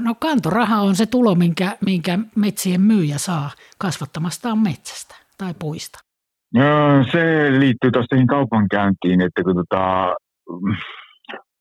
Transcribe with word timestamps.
No 0.00 0.14
kantoraha 0.14 0.80
on 0.80 0.96
se 0.96 1.06
tulo, 1.06 1.34
minkä, 1.34 1.76
minkä 1.86 2.18
metsien 2.34 2.80
myyjä 2.80 3.18
saa 3.18 3.50
kasvattamastaan 3.78 4.58
metsästä 4.58 5.14
tai 5.38 5.54
puista. 5.58 5.98
No, 6.54 6.62
se 7.12 7.50
liittyy 7.58 7.90
tuossa 7.90 8.16
kaupankäyntiin, 8.28 9.20
että 9.20 9.42
kun 9.42 9.56
tota, 9.56 10.14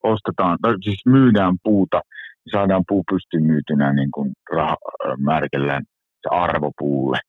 ostetaan, 0.04 0.58
tai 0.62 0.74
siis 0.84 1.06
myydään 1.06 1.56
puuta, 1.64 2.02
niin 2.46 2.52
saadaan 2.52 2.84
puu 2.88 3.04
pystyyn 3.12 3.44
myytynä 3.44 3.94
niin 3.94 4.12
kuin 4.12 4.34
rah, 4.52 4.76
määritellään 5.18 5.84
se 6.22 6.36
arvo 6.36 6.72
puulle. 6.78 7.20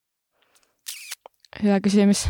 Hyvä 1.62 1.80
kysymys. 1.80 2.28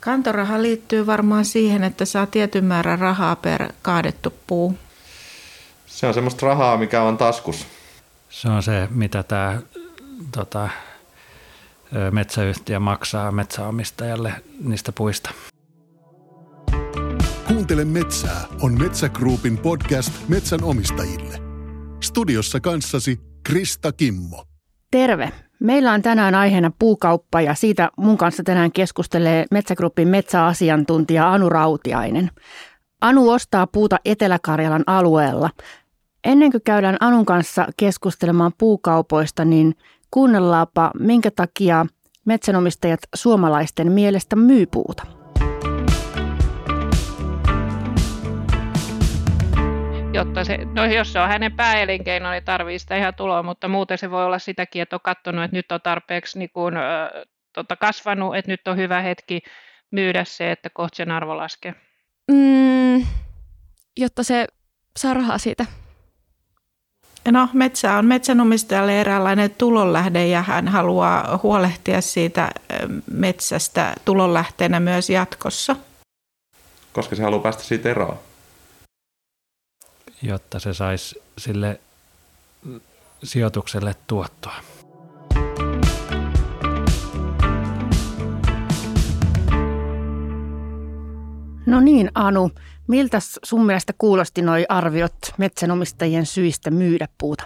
Kantoraha 0.00 0.62
liittyy 0.62 1.06
varmaan 1.06 1.44
siihen, 1.44 1.84
että 1.84 2.04
saa 2.04 2.26
tietyn 2.26 2.64
määrän 2.64 2.98
rahaa 2.98 3.36
per 3.36 3.72
kaadettu 3.82 4.32
puu. 4.46 4.78
Se 5.90 6.06
on 6.06 6.14
semmoista 6.14 6.46
rahaa, 6.46 6.76
mikä 6.76 7.02
on 7.02 7.18
taskus. 7.18 7.66
Se 8.28 8.48
on 8.48 8.62
se, 8.62 8.88
mitä 8.90 9.22
tämä 9.22 9.60
tota, 10.32 10.68
metsäyhtiö 12.10 12.80
maksaa 12.80 13.32
metsäomistajalle 13.32 14.32
niistä 14.64 14.92
puista. 14.92 15.30
Kuuntele 17.48 17.84
metsää 17.84 18.44
on 18.60 18.78
Metsägruupin 18.78 19.58
podcast 19.58 20.12
metsänomistajille. 20.28 21.38
Studiossa 22.02 22.60
kanssasi 22.60 23.20
Krista 23.42 23.92
Kimmo. 23.92 24.44
Terve! 24.90 25.32
Meillä 25.60 25.92
on 25.92 26.02
tänään 26.02 26.34
aiheena 26.34 26.70
puukauppa 26.78 27.40
ja 27.40 27.54
siitä 27.54 27.90
mun 27.96 28.18
kanssa 28.18 28.42
tänään 28.42 28.72
keskustelee 28.72 29.44
Metsägruppin 29.50 30.08
metsäasiantuntija 30.08 31.32
Anu 31.32 31.48
Rautiainen. 31.48 32.30
Anu 33.00 33.30
ostaa 33.30 33.66
puuta 33.66 33.96
Etelä-Karjalan 34.04 34.84
alueella. 34.86 35.50
Ennen 36.24 36.50
kuin 36.50 36.62
käydään 36.62 36.96
Anun 37.00 37.26
kanssa 37.26 37.66
keskustelemaan 37.76 38.52
puukaupoista, 38.58 39.44
niin 39.44 39.74
kuunnellaanpa, 40.10 40.90
minkä 40.98 41.30
takia 41.30 41.86
metsänomistajat 42.24 43.00
suomalaisten 43.14 43.92
mielestä 43.92 44.36
myy 44.36 44.66
puuta. 44.66 45.06
jotta 50.12 50.44
se, 50.44 50.58
no 50.74 50.84
jos 50.84 51.12
se 51.12 51.20
on 51.20 51.28
hänen 51.28 51.52
pääelinkeino, 51.52 52.30
niin 52.30 52.44
tarvii 52.44 52.78
sitä 52.78 52.96
ihan 52.96 53.14
tuloa, 53.14 53.42
mutta 53.42 53.68
muuten 53.68 53.98
se 53.98 54.10
voi 54.10 54.24
olla 54.24 54.38
sitäkin, 54.38 54.82
että 54.82 54.96
on 54.96 55.00
katsonut, 55.02 55.44
että 55.44 55.56
nyt 55.56 55.72
on 55.72 55.80
tarpeeksi 55.80 56.38
niin 56.38 56.50
kuin, 56.52 56.76
äh, 56.76 57.08
tota, 57.52 57.76
kasvanut, 57.76 58.36
että 58.36 58.50
nyt 58.50 58.68
on 58.68 58.76
hyvä 58.76 59.00
hetki 59.00 59.40
myydä 59.90 60.24
se, 60.24 60.50
että 60.50 60.70
kohta 60.70 60.96
sen 60.96 61.10
arvo 61.10 61.36
laskee. 61.36 61.74
Mm, 62.30 63.06
jotta 63.96 64.22
se 64.22 64.46
saa 64.98 65.14
rahaa 65.14 65.38
siitä. 65.38 65.66
No, 67.28 67.48
metsä 67.52 67.94
on 67.94 68.06
metsänomistajalle 68.06 69.00
eräänlainen 69.00 69.50
tulonlähde 69.50 70.26
ja 70.26 70.42
hän 70.42 70.68
haluaa 70.68 71.40
huolehtia 71.42 72.00
siitä 72.00 72.50
metsästä 73.12 73.94
tulonlähteenä 74.04 74.80
myös 74.80 75.10
jatkossa. 75.10 75.76
Koska 76.92 77.16
se 77.16 77.22
haluaa 77.22 77.42
päästä 77.42 77.62
siitä 77.62 77.90
eroon 77.90 78.18
jotta 80.22 80.58
se 80.58 80.74
saisi 80.74 81.22
sille 81.38 81.80
sijoitukselle 83.22 83.94
tuottoa. 84.06 84.54
No 91.66 91.80
niin, 91.80 92.10
Anu. 92.14 92.50
Miltä 92.90 93.18
sun 93.44 93.66
mielestä 93.66 93.92
kuulosti 93.98 94.42
nuo 94.42 94.54
arviot 94.68 95.14
metsänomistajien 95.38 96.26
syistä 96.26 96.70
myydä 96.70 97.08
puuta? 97.18 97.44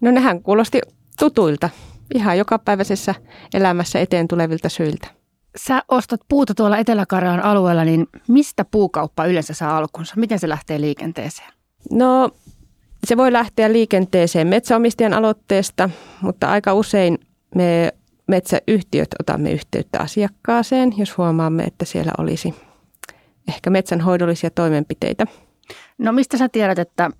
No 0.00 0.10
nehän 0.10 0.42
kuulosti 0.42 0.80
tutuilta, 1.18 1.70
ihan 2.14 2.38
jokapäiväisessä 2.38 3.14
elämässä 3.54 4.00
eteen 4.00 4.28
tulevilta 4.28 4.68
syiltä. 4.68 5.08
Sä 5.56 5.82
ostat 5.88 6.20
puuta 6.28 6.54
tuolla 6.54 6.78
etelä 6.78 7.06
alueella, 7.42 7.84
niin 7.84 8.06
mistä 8.28 8.64
puukauppa 8.64 9.26
yleensä 9.26 9.54
saa 9.54 9.78
alkunsa? 9.78 10.14
Miten 10.16 10.38
se 10.38 10.48
lähtee 10.48 10.80
liikenteeseen? 10.80 11.52
No 11.90 12.30
se 13.06 13.16
voi 13.16 13.32
lähteä 13.32 13.72
liikenteeseen 13.72 14.46
metsäomistajan 14.46 15.14
aloitteesta, 15.14 15.90
mutta 16.20 16.50
aika 16.50 16.74
usein 16.74 17.18
me 17.54 17.92
metsäyhtiöt 18.28 19.08
otamme 19.20 19.52
yhteyttä 19.52 20.00
asiakkaaseen, 20.00 20.94
jos 20.96 21.18
huomaamme, 21.18 21.62
että 21.64 21.84
siellä 21.84 22.12
olisi 22.18 22.54
ehkä 23.48 23.70
metsänhoidollisia 23.70 24.50
toimenpiteitä. 24.50 25.26
No 25.98 26.12
mistä 26.12 26.36
sä 26.36 26.48
tiedät, 26.48 26.78
että 26.78 27.10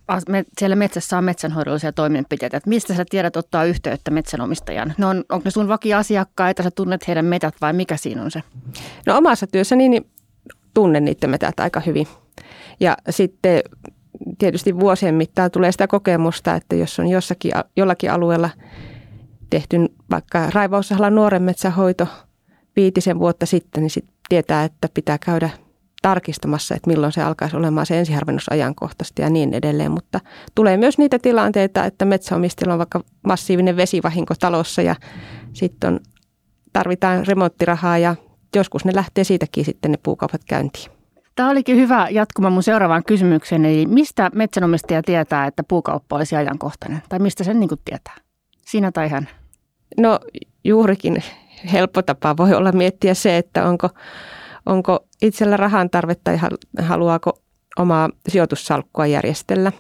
siellä 0.59 0.77
metsässä 0.77 1.19
on 1.19 1.25
metsänhoidollisia 1.25 1.93
toimenpiteitä? 1.93 2.57
Että 2.57 2.69
mistä 2.69 2.95
sä 2.95 3.05
tiedät 3.11 3.37
ottaa 3.37 3.65
yhteyttä 3.65 4.11
metsänomistajan? 4.11 4.95
No 4.99 5.09
on, 5.09 5.25
onko 5.29 5.43
ne 5.45 5.51
sun 5.51 5.69
vakiasiakkaita, 5.69 6.63
sä 6.63 6.71
tunnet 6.71 7.09
heidän 7.09 7.25
metät 7.25 7.55
vai 7.61 7.73
mikä 7.73 7.97
siinä 7.97 8.23
on 8.23 8.31
se? 8.31 8.43
No 9.07 9.17
omassa 9.17 9.47
työssäni 9.47 9.89
niin 9.89 10.11
tunnen 10.75 11.05
niiden 11.05 11.31
metät 11.31 11.61
aika 11.61 11.81
hyvin. 11.81 12.07
Ja 12.81 12.97
sitten 13.11 13.61
tietysti 14.39 14.81
vuosien 14.81 15.15
mittaan 15.15 15.51
tulee 15.51 15.73
sitä 15.73 15.87
kokemusta, 15.87 16.55
että 16.55 16.77
jos 16.77 16.99
on 16.99 17.09
jossakin, 17.09 17.53
jollakin 17.77 18.11
alueella 18.11 18.51
tehty 19.51 19.77
vaikka 20.11 20.51
raivausalan 20.51 21.15
nuoren 21.15 21.43
metsähoito 21.43 22.07
viitisen 22.77 23.19
vuotta 23.19 23.47
sitten, 23.47 23.83
niin 23.83 23.91
sit 23.91 24.05
tietää, 24.29 24.65
että 24.65 24.89
pitää 24.95 25.19
käydä 25.19 25.51
tarkistamassa, 26.03 26.75
että 26.75 26.91
milloin 26.91 27.13
se 27.13 27.23
alkaisi 27.23 27.57
olemaan 27.57 27.87
se 27.87 27.99
ensiharvennusajankohtaisesti 27.99 29.23
ja 29.23 29.31
niin 29.31 29.55
edelleen. 29.55 29.91
Mutta 29.91 30.21
tulee 30.55 30.77
myös 30.77 30.99
niitä 30.99 31.19
tilanteita, 31.19 31.85
että 31.85 32.05
metsäomistilla 32.05 32.73
on 32.73 32.79
vaikka 32.79 33.01
massiivinen 33.27 33.77
vesivahinko 33.77 34.35
talossa 34.41 34.83
ja 34.83 34.97
sitten 35.53 36.01
tarvitaan 36.73 37.27
remonttirahaa 37.27 37.99
ja 37.99 38.17
joskus 38.57 38.85
ne 38.85 38.93
lähtee 38.95 39.25
siitäkin 39.25 39.65
sitten 39.65 39.91
ne 39.91 39.99
puukaupat 40.03 40.41
käyntiin. 40.45 40.91
Tämä 41.35 41.51
olikin 41.51 41.77
hyvä 41.77 42.09
jatkuma 42.11 42.51
mun 42.51 42.63
seuraavaan 42.63 43.05
kysymykseen. 43.05 43.65
Eli 43.65 43.87
mistä 43.87 44.31
metsänomistaja 44.35 45.03
tietää, 45.03 45.47
että 45.47 45.63
puukauppa 45.63 46.17
olisi 46.17 46.37
ajankohtainen? 46.37 47.03
Tai 47.09 47.19
mistä 47.19 47.45
sen 47.45 47.61
niin 47.61 47.71
tietää? 47.85 48.15
Sinä 48.67 48.93
tai 48.93 49.09
hän? 49.09 49.29
No 50.01 50.21
juurikin 50.65 51.23
helppo 51.73 52.03
tapa 52.03 52.37
voi 52.37 52.55
olla 52.55 52.73
miettiä 52.73 53.15
se, 53.15 53.37
että 53.37 53.69
onko, 53.69 53.89
onko 54.67 55.07
itsellä 55.23 55.57
rahan 55.57 55.91
tarvetta 55.91 56.31
ja 56.31 56.39
haluaako 56.83 57.39
omaa 57.79 58.11
sijoitussalkkua 58.29 59.07
järjestellä. 59.07 59.73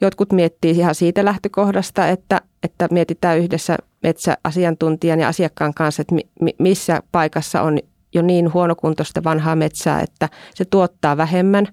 Jotkut 0.00 0.32
miettii 0.32 0.70
ihan 0.70 0.94
siitä 0.94 1.24
lähtökohdasta, 1.24 2.08
että, 2.08 2.40
että 2.62 2.88
mietitään 2.90 3.38
yhdessä 3.38 3.76
metsäasiantuntijan 4.02 5.20
ja 5.20 5.28
asiakkaan 5.28 5.74
kanssa, 5.74 6.02
että 6.02 6.14
missä 6.58 7.02
paikassa 7.12 7.62
on 7.62 7.78
jo 8.14 8.22
niin 8.22 8.52
huonokuntoista 8.52 9.24
vanhaa 9.24 9.56
metsää, 9.56 10.00
että 10.00 10.28
se 10.54 10.64
tuottaa 10.64 11.16
vähemmän 11.16 11.66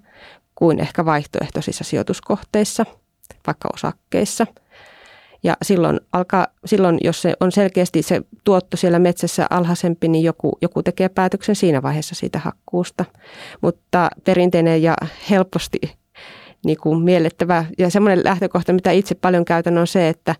kuin 0.54 0.80
ehkä 0.80 1.04
vaihtoehtoisissa 1.04 1.84
sijoituskohteissa, 1.84 2.86
vaikka 3.46 3.68
osakkeissa. 3.74 4.46
Ja 5.44 5.56
silloin, 5.62 6.00
alkaa, 6.12 6.46
silloin, 6.64 6.98
jos 7.04 7.22
se 7.22 7.34
on 7.40 7.52
selkeästi 7.52 8.02
se 8.02 8.22
tuotto 8.44 8.76
siellä 8.76 8.98
metsässä 8.98 9.46
alhaisempi, 9.50 10.08
niin 10.08 10.24
joku, 10.24 10.58
joku 10.62 10.82
tekee 10.82 11.08
päätöksen 11.08 11.56
siinä 11.56 11.82
vaiheessa 11.82 12.14
siitä 12.14 12.38
hakkuusta. 12.38 13.04
Mutta 13.60 14.10
perinteinen 14.24 14.82
ja 14.82 14.94
helposti 15.30 15.80
niin 16.64 16.78
kuin 16.80 17.02
miellettävä 17.02 17.64
ja 17.78 17.90
semmoinen 17.90 18.24
lähtökohta, 18.24 18.72
mitä 18.72 18.90
itse 18.90 19.14
paljon 19.14 19.44
käytän, 19.44 19.78
on 19.78 19.86
se, 19.86 20.08
että, 20.08 20.34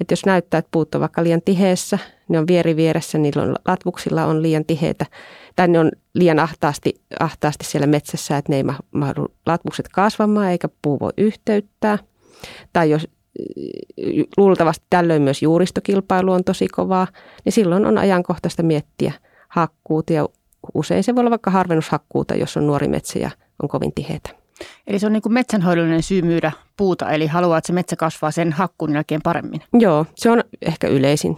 että 0.00 0.12
jos 0.12 0.26
näyttää, 0.26 0.58
että 0.58 0.68
puut 0.70 0.94
on 0.94 1.00
vaikka 1.00 1.24
liian 1.24 1.42
tiheessä, 1.44 1.98
ne 2.28 2.38
on 2.38 2.46
vieri 2.46 2.76
vieressä, 2.76 3.18
niillä 3.18 3.42
on, 3.42 3.56
latvuksilla 3.68 4.24
on 4.24 4.42
liian 4.42 4.64
tiheitä, 4.64 5.06
tai 5.56 5.68
ne 5.68 5.78
on 5.78 5.90
liian 6.14 6.38
ahtaasti, 6.38 7.00
ahtaasti 7.20 7.64
siellä 7.64 7.86
metsässä, 7.86 8.36
että 8.36 8.52
ne 8.52 8.56
ei 8.56 8.64
mahdu 8.90 9.26
latvukset 9.46 9.88
kasvamaan 9.88 10.50
eikä 10.50 10.68
puu 10.82 11.00
voi 11.00 11.12
yhteyttää. 11.16 11.98
Tai 12.72 12.90
jos 12.90 13.08
luultavasti 14.36 14.86
tällöin 14.90 15.22
myös 15.22 15.42
juuristokilpailu 15.42 16.32
on 16.32 16.44
tosi 16.44 16.68
kovaa, 16.68 17.06
niin 17.44 17.52
silloin 17.52 17.86
on 17.86 17.98
ajankohtaista 17.98 18.62
miettiä 18.62 19.12
hakkuuta 19.48 20.12
ja 20.12 20.28
usein 20.74 21.04
se 21.04 21.14
voi 21.14 21.20
olla 21.20 21.30
vaikka 21.30 21.50
harvennushakkuuta, 21.50 22.34
jos 22.34 22.56
on 22.56 22.66
nuori 22.66 22.88
metsä 22.88 23.18
ja 23.18 23.30
on 23.62 23.68
kovin 23.68 23.92
tiheitä. 23.94 24.30
Eli 24.86 24.98
se 24.98 25.06
on 25.06 25.12
niin 25.12 25.22
kuin 25.22 25.32
metsänhoidollinen 25.32 26.02
syy 26.02 26.22
myydä 26.22 26.52
puuta, 26.76 27.10
eli 27.10 27.26
haluaa, 27.26 27.58
että 27.58 27.66
se 27.66 27.72
metsä 27.72 27.96
kasvaa 27.96 28.30
sen 28.30 28.52
hakkuun 28.52 28.94
jälkeen 28.94 29.22
paremmin. 29.22 29.60
Joo, 29.72 30.06
se 30.14 30.30
on 30.30 30.44
ehkä 30.62 30.88
yleisin. 30.88 31.36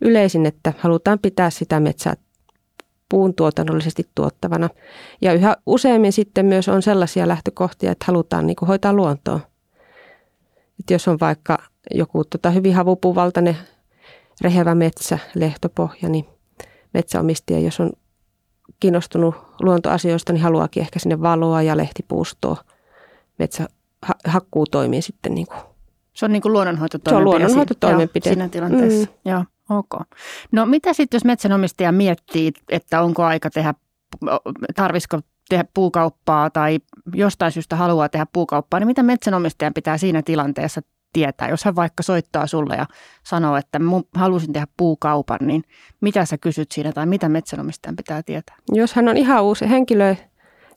Yleisin, 0.00 0.46
että 0.46 0.72
halutaan 0.78 1.18
pitää 1.18 1.50
sitä 1.50 1.80
metsää 1.80 2.14
puun 3.08 3.34
tuotannollisesti 3.34 4.08
tuottavana. 4.14 4.68
Ja 5.20 5.32
yhä 5.32 5.56
useammin 5.66 6.12
sitten 6.12 6.46
myös 6.46 6.68
on 6.68 6.82
sellaisia 6.82 7.28
lähtökohtia, 7.28 7.92
että 7.92 8.04
halutaan 8.08 8.46
niin 8.46 8.56
kuin 8.56 8.66
hoitaa 8.66 8.92
luontoa. 8.92 9.40
Että 10.80 10.94
jos 10.94 11.08
on 11.08 11.18
vaikka 11.20 11.58
joku 11.94 12.24
tota, 12.24 12.50
hyvin 12.50 12.74
havupuuvaltainen 12.74 13.56
rehevä 14.40 14.74
metsä, 14.74 15.18
lehtopohja, 15.34 16.08
niin 16.08 16.26
metsäomistaja, 16.94 17.60
jos 17.60 17.80
on 17.80 17.90
kiinnostunut 18.80 19.34
luontoasioista, 19.60 20.32
niin 20.32 20.42
haluaakin 20.42 20.80
ehkä 20.80 20.98
sinne 20.98 21.20
valoa 21.20 21.62
ja 21.62 21.76
lehtipuustoa. 21.76 22.56
Metsä 23.38 23.68
hakkuu 24.24 24.66
toimii 24.66 25.02
sitten 25.02 25.34
niin 25.34 25.46
kuin 25.46 25.58
Se 26.12 26.24
on 26.24 26.32
niin 26.32 26.42
kuin 26.42 26.52
luonnonhoitotoimenpide. 26.52 27.20
Se 27.20 27.28
on 27.28 27.40
luonnonhoitotoimenpide. 27.40 28.28
Joo, 28.28 28.34
siinä 28.34 28.48
tilanteessa. 28.48 29.08
Mm. 29.24 29.30
Joo, 29.30 29.44
ok. 29.70 30.08
No 30.52 30.66
mitä 30.66 30.92
sitten, 30.92 31.16
jos 31.16 31.24
metsänomistaja 31.24 31.92
miettii, 31.92 32.52
että 32.68 33.02
onko 33.02 33.24
aika 33.24 33.50
tehdä, 33.50 33.74
tarvisiko 34.76 35.20
tehdä 35.48 35.64
puukauppaa 35.74 36.50
tai 36.50 36.78
jostain 37.14 37.52
syystä 37.52 37.76
haluaa 37.76 38.08
tehdä 38.08 38.26
puukauppaa, 38.32 38.80
niin 38.80 38.86
mitä 38.86 39.02
metsänomistajan 39.02 39.74
pitää 39.74 39.98
siinä 39.98 40.22
tilanteessa 40.22 40.80
tietää? 41.12 41.48
Jos 41.48 41.64
hän 41.64 41.76
vaikka 41.76 42.02
soittaa 42.02 42.46
sulle 42.46 42.74
ja 42.76 42.86
sanoo, 43.24 43.56
että 43.56 43.80
halusin 44.14 44.52
tehdä 44.52 44.66
puukaupan, 44.76 45.38
niin 45.40 45.62
mitä 46.00 46.24
sä 46.24 46.38
kysyt 46.38 46.72
siinä 46.72 46.92
tai 46.92 47.06
mitä 47.06 47.28
metsänomistajan 47.28 47.96
pitää 47.96 48.22
tietää? 48.22 48.56
Jos 48.72 48.94
hän 48.94 49.08
on 49.08 49.16
ihan 49.16 49.42
uusi 49.42 49.70
henkilö, 49.70 50.14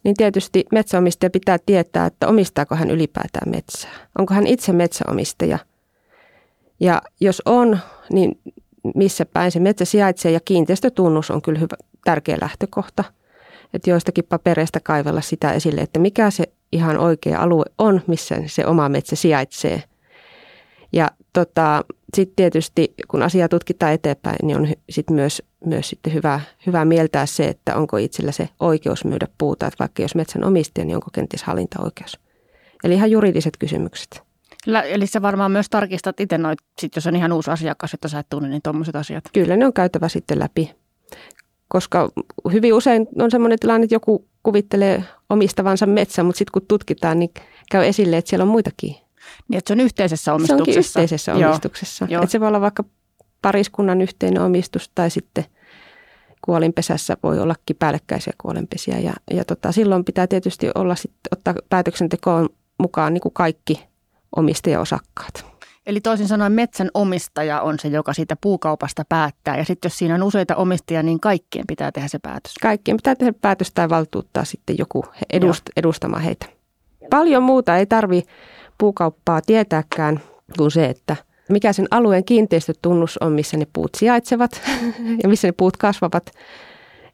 niin 0.03 0.15
tietysti 0.15 0.65
metsäomistaja 0.71 1.29
pitää 1.29 1.57
tietää, 1.65 2.05
että 2.05 2.27
omistaako 2.27 2.75
hän 2.75 2.91
ylipäätään 2.91 3.51
metsää. 3.51 3.91
Onko 4.19 4.33
hän 4.33 4.47
itse 4.47 4.73
metsäomistaja? 4.73 5.59
Ja 6.79 7.01
jos 7.19 7.41
on, 7.45 7.79
niin 8.13 8.39
missä 8.95 9.25
päin 9.25 9.51
se 9.51 9.59
metsä 9.59 9.85
sijaitsee 9.85 10.31
ja 10.31 10.39
kiinteistötunnus 10.45 11.31
on 11.31 11.41
kyllä 11.41 11.59
hyvä, 11.59 11.75
tärkeä 12.05 12.37
lähtökohta. 12.41 13.03
Että 13.73 13.89
joistakin 13.89 14.25
papereista 14.29 14.79
kaivella 14.79 15.21
sitä 15.21 15.51
esille, 15.53 15.81
että 15.81 15.99
mikä 15.99 16.31
se 16.31 16.43
ihan 16.71 16.97
oikea 16.97 17.39
alue 17.39 17.65
on, 17.77 18.01
missä 18.07 18.35
se 18.45 18.65
oma 18.65 18.89
metsä 18.89 19.15
sijaitsee. 19.15 19.83
Ja 20.93 21.11
tota, 21.33 21.85
sitten 22.13 22.35
tietysti, 22.35 22.93
kun 23.07 23.23
asiaa 23.23 23.49
tutkitaan 23.49 23.93
eteenpäin, 23.93 24.37
niin 24.43 24.57
on 24.57 24.67
sit 24.89 25.09
myös, 25.09 25.41
myös 25.65 25.89
sitten 25.89 26.13
hyvä, 26.13 26.41
hyvä 26.67 26.85
mieltää 26.85 27.25
se, 27.25 27.47
että 27.47 27.75
onko 27.75 27.97
itsellä 27.97 28.31
se 28.31 28.49
oikeus 28.59 29.05
myydä 29.05 29.27
puuta. 29.37 29.67
Että 29.67 29.79
vaikka 29.79 30.01
jos 30.01 30.15
metsän 30.15 30.43
omistaja, 30.43 30.85
niin 30.85 30.95
onko 30.95 31.07
kenties 31.13 31.43
hallintaoikeus. 31.43 32.19
Eli 32.83 32.93
ihan 32.93 33.11
juridiset 33.11 33.57
kysymykset. 33.59 34.21
Eli 34.85 35.07
sä 35.07 35.21
varmaan 35.21 35.51
myös 35.51 35.69
tarkistat 35.69 36.19
itse 36.19 36.37
noit, 36.37 36.59
sit 36.81 36.95
jos 36.95 37.07
on 37.07 37.15
ihan 37.15 37.31
uusi 37.31 37.51
asiakas, 37.51 37.93
että 37.93 38.07
sä 38.07 38.19
et 38.19 38.29
tunne 38.29 38.49
niin 38.49 38.61
tuommoiset 38.61 38.95
asiat. 38.95 39.23
Kyllä 39.33 39.57
ne 39.57 39.65
on 39.65 39.73
käytävä 39.73 40.07
sitten 40.07 40.39
läpi, 40.39 40.75
koska 41.71 42.09
hyvin 42.51 42.73
usein 42.73 43.07
on 43.19 43.31
semmoinen 43.31 43.59
tilanne, 43.59 43.83
että 43.83 43.95
joku 43.95 44.27
kuvittelee 44.43 45.03
omistavansa 45.29 45.85
metsän, 45.85 46.25
mutta 46.25 46.37
sitten 46.37 46.51
kun 46.51 46.67
tutkitaan, 46.67 47.19
niin 47.19 47.31
käy 47.71 47.85
esille, 47.85 48.17
että 48.17 48.29
siellä 48.29 48.43
on 48.43 48.49
muitakin 48.49 48.95
niin, 49.47 49.57
että 49.57 49.67
se 49.67 49.73
on 49.73 49.79
yhteisessä 49.79 50.33
omistuksessa. 50.33 50.65
Se 50.65 50.69
onkin 50.69 50.79
yhteisessä 50.79 51.35
omistuksessa. 51.35 52.07
Joo. 52.09 52.23
Että 52.23 52.31
se 52.31 52.39
voi 52.39 52.47
olla 52.47 52.61
vaikka 52.61 52.83
pariskunnan 53.41 54.01
yhteinen 54.01 54.41
omistus 54.41 54.91
tai 54.95 55.09
sitten 55.09 55.45
kuolinpesässä 56.45 57.17
voi 57.23 57.39
ollakin 57.39 57.75
päällekkäisiä 57.75 58.33
kuolinpesiä. 58.41 58.99
Ja, 58.99 59.13
ja 59.31 59.45
tota, 59.45 59.71
silloin 59.71 60.05
pitää 60.05 60.27
tietysti 60.27 60.69
olla 60.75 60.95
sit, 60.95 61.11
ottaa 61.31 61.53
päätöksentekoon 61.69 62.49
mukaan 62.79 63.13
niin 63.13 63.21
kuin 63.21 63.33
kaikki 63.33 63.87
omistajaosakkaat. 64.35 65.50
Eli 65.85 66.01
toisin 66.01 66.27
sanoen 66.27 66.51
metsän 66.51 66.89
omistaja 66.93 67.61
on 67.61 67.79
se, 67.79 67.87
joka 67.87 68.13
siitä 68.13 68.35
puukaupasta 68.41 69.03
päättää. 69.09 69.57
Ja 69.57 69.65
sitten 69.65 69.89
jos 69.89 69.97
siinä 69.97 70.15
on 70.15 70.23
useita 70.23 70.55
omistajia, 70.55 71.03
niin 71.03 71.19
kaikkien 71.19 71.67
pitää 71.67 71.91
tehdä 71.91 72.07
se 72.07 72.19
päätös. 72.19 72.53
Kaikkien 72.61 72.97
pitää 72.97 73.15
tehdä 73.15 73.33
päätös 73.41 73.71
tai 73.73 73.89
valtuuttaa 73.89 74.45
sitten 74.45 74.77
joku 74.77 75.05
edust, 75.33 75.63
edustamaan 75.77 76.23
heitä. 76.23 76.45
Paljon 77.09 77.43
muuta 77.43 77.77
ei 77.77 77.85
tarvi 77.85 78.23
puukauppaa 78.77 79.41
tietääkään 79.41 80.19
kuin 80.57 80.71
se, 80.71 80.85
että 80.85 81.15
mikä 81.49 81.73
sen 81.73 81.87
alueen 81.91 82.25
kiinteistötunnus 82.25 83.17
on, 83.17 83.31
missä 83.31 83.57
ne 83.57 83.67
puut 83.73 83.95
sijaitsevat 83.97 84.61
ja 85.23 85.29
missä 85.29 85.47
ne 85.47 85.51
puut 85.51 85.77
kasvavat. 85.77 86.31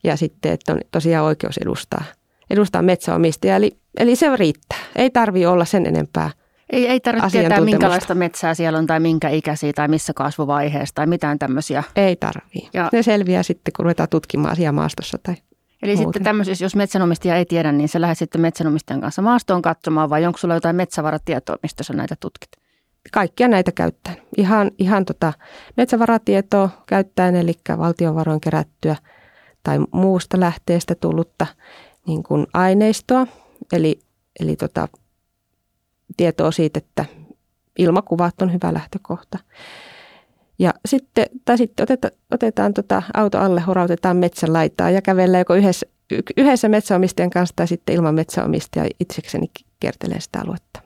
Ja 0.03 0.17
sitten, 0.17 0.51
että 0.51 0.73
on 0.73 0.81
tosiaan 0.91 1.25
oikeus 1.25 1.57
edustaa, 1.57 2.03
edustaa 2.49 2.81
metsäomistajia. 2.81 3.55
Eli, 3.55 3.77
eli 3.97 4.15
se 4.15 4.35
riittää. 4.35 4.79
Ei 4.95 5.09
tarvi 5.09 5.45
olla 5.45 5.65
sen 5.65 5.85
enempää 5.85 6.29
ei, 6.69 6.87
ei 6.87 6.99
tarvitse 6.99 7.39
tietää, 7.39 7.61
minkälaista 7.61 8.15
metsää 8.15 8.53
siellä 8.53 8.79
on 8.79 8.87
tai 8.87 8.99
minkä 8.99 9.29
ikäisiä 9.29 9.73
tai 9.73 9.87
missä 9.87 10.13
kasvuvaiheessa 10.13 10.95
tai 10.95 11.07
mitään 11.07 11.39
tämmöisiä. 11.39 11.83
Ei 11.95 12.15
tarvii. 12.15 12.69
Ja, 12.73 12.89
ne 12.93 13.03
selviää 13.03 13.43
sitten, 13.43 13.73
kun 13.77 13.85
ruvetaan 13.85 14.09
tutkimaan 14.09 14.51
asiaa 14.51 14.71
maastossa 14.71 15.17
tai 15.23 15.35
Eli 15.81 15.95
muuten. 15.95 16.07
sitten 16.07 16.23
tämmöisessä, 16.23 16.65
jos 16.65 16.75
metsänomistaja 16.75 17.35
ei 17.35 17.45
tiedä, 17.45 17.71
niin 17.71 17.89
se 17.89 18.01
lähdet 18.01 18.17
sitten 18.17 18.41
metsänomistajan 18.41 19.01
kanssa 19.01 19.21
maastoon 19.21 19.61
katsomaan 19.61 20.09
vai 20.09 20.25
onko 20.25 20.37
sulla 20.37 20.53
jotain 20.53 20.75
metsävaratietoa, 20.75 21.55
mistä 21.63 21.83
sä 21.83 21.93
näitä 21.93 22.15
tutkit? 22.19 22.49
Kaikkia 23.11 23.47
näitä 23.47 23.71
käyttäen. 23.71 24.17
Ihan, 24.37 24.71
ihan 24.79 25.05
tota 25.05 25.33
metsävaratietoa 25.77 26.69
käyttäen, 26.85 27.35
eli 27.35 27.53
valtionvaroin 27.77 28.41
kerättyä 28.41 28.95
tai 29.63 29.79
muusta 29.91 30.39
lähteestä 30.39 30.95
tullutta 30.95 31.47
niin 32.07 32.23
kuin 32.23 32.47
aineistoa, 32.53 33.27
eli, 33.73 33.99
eli 34.39 34.55
tota, 34.55 34.87
tietoa 36.17 36.51
siitä, 36.51 36.77
että 36.77 37.05
ilmakuvat 37.77 38.41
on 38.41 38.53
hyvä 38.53 38.73
lähtökohta. 38.73 39.39
Ja 40.59 40.73
sitten, 40.85 41.25
tai 41.45 41.57
sitten 41.57 41.83
otetaan, 41.83 42.11
otetaan 42.31 42.73
tota 42.73 43.03
auto 43.13 43.39
alle, 43.39 43.61
horautetaan 43.61 44.17
metsän 44.17 44.53
laitaa 44.53 44.89
ja 44.89 45.01
kävellään 45.01 45.41
joko 45.41 45.55
yhdessä, 45.55 45.87
yhdessä 46.37 46.69
metsäomistajan 46.69 47.29
kanssa 47.29 47.55
tai 47.55 47.67
sitten 47.67 47.95
ilman 47.95 48.15
metsäomistajaa 48.15 48.87
itsekseni 48.99 49.51
kertelee 49.79 50.19
sitä 50.19 50.41
aluetta. 50.41 50.81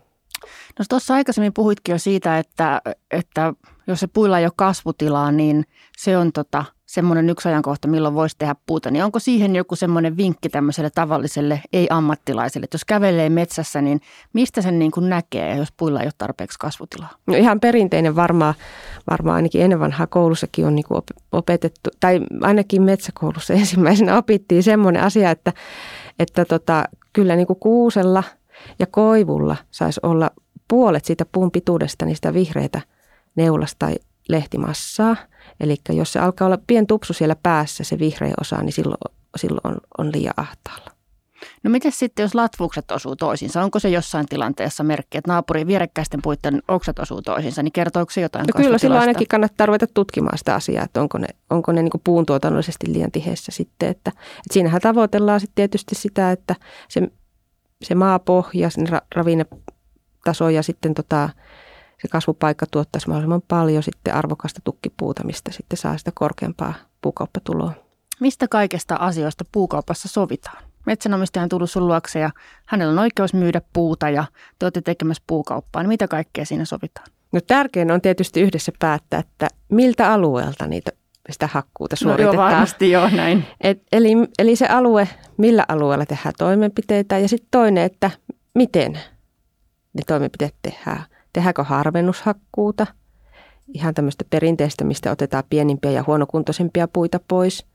No 0.80 0.86
tuossa 0.90 1.14
aikaisemmin 1.14 1.54
puhuitkin 1.54 1.94
jo 1.94 2.00
siitä, 2.00 2.38
että, 2.38 2.82
että 3.12 3.54
jos 3.88 4.00
se 4.00 4.08
puilla 4.08 4.40
ei 4.40 4.46
ole 4.46 4.52
kasvutilaa, 4.56 5.32
niin 5.32 5.66
se 5.98 6.18
on 6.18 6.32
tota, 6.32 6.66
semmoinen 6.86 7.30
yksi 7.30 7.48
ajankohta, 7.48 7.88
milloin 7.88 8.14
voisi 8.14 8.36
tehdä 8.38 8.56
puuta, 8.66 8.92
niin 8.92 9.04
onko 9.04 9.20
siihen 9.20 9.56
joku 9.56 9.76
semmoinen 9.76 10.18
vinkki 10.18 10.50
tämmöiselle 10.50 10.90
tavalliselle 10.90 11.62
ei-ammattilaiselle, 11.74 12.64
että 12.64 12.76
jos 12.76 12.86
kävelee 12.86 13.30
metsässä, 13.30 13.82
niin 13.82 14.02
mistä 14.34 14.62
sen 14.62 14.80
niin 14.80 14.92
kuin 14.92 15.10
näkee, 15.10 15.56
jos 15.56 15.72
puilla 15.78 16.00
ei 16.00 16.06
ole 16.06 16.14
tarpeeksi 16.18 16.60
kasvutilaa? 16.60 17.10
No 17.28 17.36
ihan 17.36 17.60
perinteinen 17.60 18.16
varmaan, 18.16 18.54
varmaan 19.10 19.36
ainakin 19.36 19.62
ennen 19.62 19.80
vanhaa 19.80 20.08
koulussakin 20.08 20.66
on 20.66 20.76
niin 20.76 20.86
kuin 20.88 21.02
opetettu, 21.32 21.90
tai 22.00 22.20
ainakin 22.42 22.82
metsäkoulussa 22.82 23.54
ensimmäisenä 23.64 24.18
opittiin 24.18 24.64
semmoinen 24.64 25.04
asia, 25.04 25.32
että, 25.32 25.54
että 26.20 26.46
tota, 26.46 26.86
kyllä 27.14 27.36
niin 27.36 27.48
kuin 27.48 27.60
kuusella 27.60 28.24
ja 28.80 28.88
koivulla 28.88 29.56
saisi 29.72 30.00
olla 30.04 30.32
puolet 30.68 31.06
siitä 31.06 31.26
puun 31.32 31.52
pituudesta 31.52 32.06
niistä 32.06 32.34
vihreitä 32.34 32.82
neulasta 33.36 33.86
tai 33.86 33.96
lehtimassaa– 34.30 35.16
Eli 35.62 35.76
jos 35.90 36.14
se 36.14 36.20
alkaa 36.20 36.46
olla 36.46 36.58
pien 36.68 36.88
tupsu 36.88 37.14
siellä 37.14 37.36
päässä, 37.44 37.84
se 37.84 38.00
vihreä 38.00 38.34
osa, 38.42 38.62
niin 38.62 38.74
silloin, 38.74 38.98
silloin 39.38 39.62
on, 39.64 39.78
on 39.98 40.12
liian 40.14 40.34
ahtaalla. 40.38 40.92
No 41.64 41.72
miten 41.72 41.92
sitten, 41.92 42.24
jos 42.24 42.36
latvukset 42.36 42.92
osuu 42.92 43.16
toisiinsa? 43.16 43.64
Onko 43.64 43.80
se 43.80 43.90
jossain 43.90 44.26
tilanteessa 44.26 44.84
merkki, 44.84 45.18
että 45.18 45.32
naapurin 45.32 45.68
vierekkäisten 45.68 46.20
puitten 46.24 46.62
oksat 46.68 47.00
osuu 47.00 47.22
toisiinsa, 47.22 47.64
niin 47.64 47.72
kertooko 47.72 48.12
se 48.12 48.22
jotain 48.22 48.46
no 48.48 48.62
Kyllä 48.62 48.78
silloin 48.78 49.02
ainakin 49.02 49.28
kannattaa 49.28 49.66
ruveta 49.66 49.88
tutkimaan 49.94 50.38
sitä 50.38 50.56
asiaa, 50.56 50.84
että 50.84 51.02
onko 51.02 51.18
ne, 51.18 51.28
onko 51.50 51.72
ne 51.72 51.82
niin 51.82 51.92
puuntuotannollisesti 52.04 52.94
liian 52.94 53.12
tiheessä 53.12 53.52
sitten. 53.52 53.90
Että, 53.90 54.10
että 54.10 54.54
siinähän 54.54 54.82
tavoitellaan 54.82 55.40
sitten 55.40 55.56
tietysti 55.56 55.96
sitä, 55.96 56.32
että 56.32 56.56
se, 56.90 57.02
se 57.84 57.96
maapohja, 57.96 58.70
sen 58.70 58.90
ra, 58.90 59.02
ravinnetaso 59.16 60.50
ja 60.50 60.64
sitten 60.64 60.94
tota, 60.94 61.30
se 62.02 62.08
kasvupaikka 62.08 62.66
tuottaisi 62.72 63.08
mahdollisimman 63.08 63.42
paljon 63.48 63.84
sitten 63.84 64.14
arvokasta 64.16 64.62
tukkipuuta, 64.64 65.24
mistä 65.24 65.52
sitten 65.52 65.78
saa 65.78 65.98
sitä 65.98 66.12
korkeampaa 66.14 66.74
puukauppatuloa. 67.02 67.74
Mistä 68.20 68.48
kaikesta 68.48 68.96
asioista 68.96 69.46
puukaupassa 69.52 70.08
sovitaan? 70.08 70.64
Metsänomistaja 70.86 71.44
on 71.44 71.50
tullut 71.50 71.72
sun 71.72 71.88
luokse 71.88 72.20
ja 72.20 72.30
hänellä 72.66 72.92
on 72.92 73.00
oikeus 73.00 73.34
myydä 73.34 73.62
puuta 73.74 74.10
ja 74.10 74.26
te 74.60 74.66
olette 74.66 74.82
tekemässä 74.82 75.24
puukauppaa. 75.28 75.84
Niin 75.84 75.88
mitä 75.88 76.08
kaikkea 76.08 76.46
siinä 76.46 76.66
sovitaan? 76.66 77.08
No 77.32 77.42
tärkein 77.42 77.92
on 77.92 78.02
tietysti 78.02 78.42
yhdessä 78.42 78.72
päättää, 78.80 79.20
että 79.20 79.48
miltä 79.70 80.14
alueelta 80.14 80.68
niitä 80.68 80.92
sitä 81.30 81.48
hakkuuta 81.48 81.96
suoritetaan. 81.96 82.36
No 82.36 82.42
joo, 82.44 82.52
varmasti 82.52 82.92
joo, 82.92 83.10
näin. 83.10 83.46
Et, 83.62 83.84
eli, 83.92 84.10
eli 84.40 84.56
se 84.56 84.68
alue, 84.68 85.08
millä 85.38 85.66
alueella 85.68 86.06
tehdään 86.06 86.34
toimenpiteitä 86.38 87.18
ja 87.18 87.28
sitten 87.28 87.48
toinen, 87.52 87.84
että 87.84 88.12
miten 88.54 88.94
ne 89.94 90.02
toimenpiteet 90.08 90.56
tehdään. 90.62 91.06
Tehdäänkö 91.34 91.64
harvennushakkuuta, 91.64 92.88
ihan 93.74 93.94
tämmöistä 93.94 94.26
perinteistä, 94.30 94.84
mistä 94.84 95.12
otetaan 95.12 95.44
pienimpiä 95.50 95.92
ja 95.92 96.04
huonokuntoisempia 96.08 96.88
puita 96.88 97.20
pois. 97.28 97.66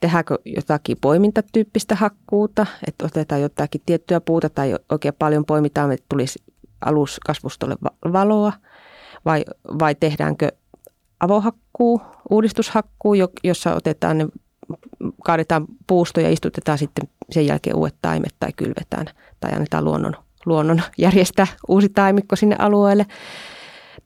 Tehdäänkö 0.00 0.38
jotakin 0.44 0.96
poimintatyyppistä 1.00 1.94
hakkuuta, 1.94 2.66
että 2.86 3.04
otetaan 3.06 3.42
jotakin 3.42 3.80
tiettyä 3.86 4.20
puuta 4.20 4.50
tai 4.50 4.74
oikein 4.92 5.14
paljon 5.18 5.44
poimitaan, 5.44 5.92
että 5.92 6.06
tulisi 6.08 6.38
aluskasvustolle 6.80 7.76
valoa. 8.12 8.52
Vai, 9.24 9.44
vai 9.78 9.94
tehdäänkö 9.94 10.48
avohakkuu, 11.20 12.00
uudistushakkuu, 12.30 13.14
jossa 13.44 13.74
otetaan 13.74 14.18
ne, 14.18 14.26
kaadetaan 15.24 15.66
puusto 15.86 16.20
ja 16.20 16.30
istutetaan 16.30 16.78
sitten 16.78 17.08
sen 17.30 17.46
jälkeen 17.46 17.76
uudet 17.76 17.96
taimet 18.02 18.34
tai 18.40 18.52
kylvetään 18.56 19.06
tai 19.40 19.52
annetaan 19.52 19.84
luonnon 19.84 20.25
luonnon 20.46 20.82
järjestää 20.98 21.46
uusi 21.68 21.88
taimikko 21.88 22.36
sinne 22.36 22.56
alueelle. 22.58 23.06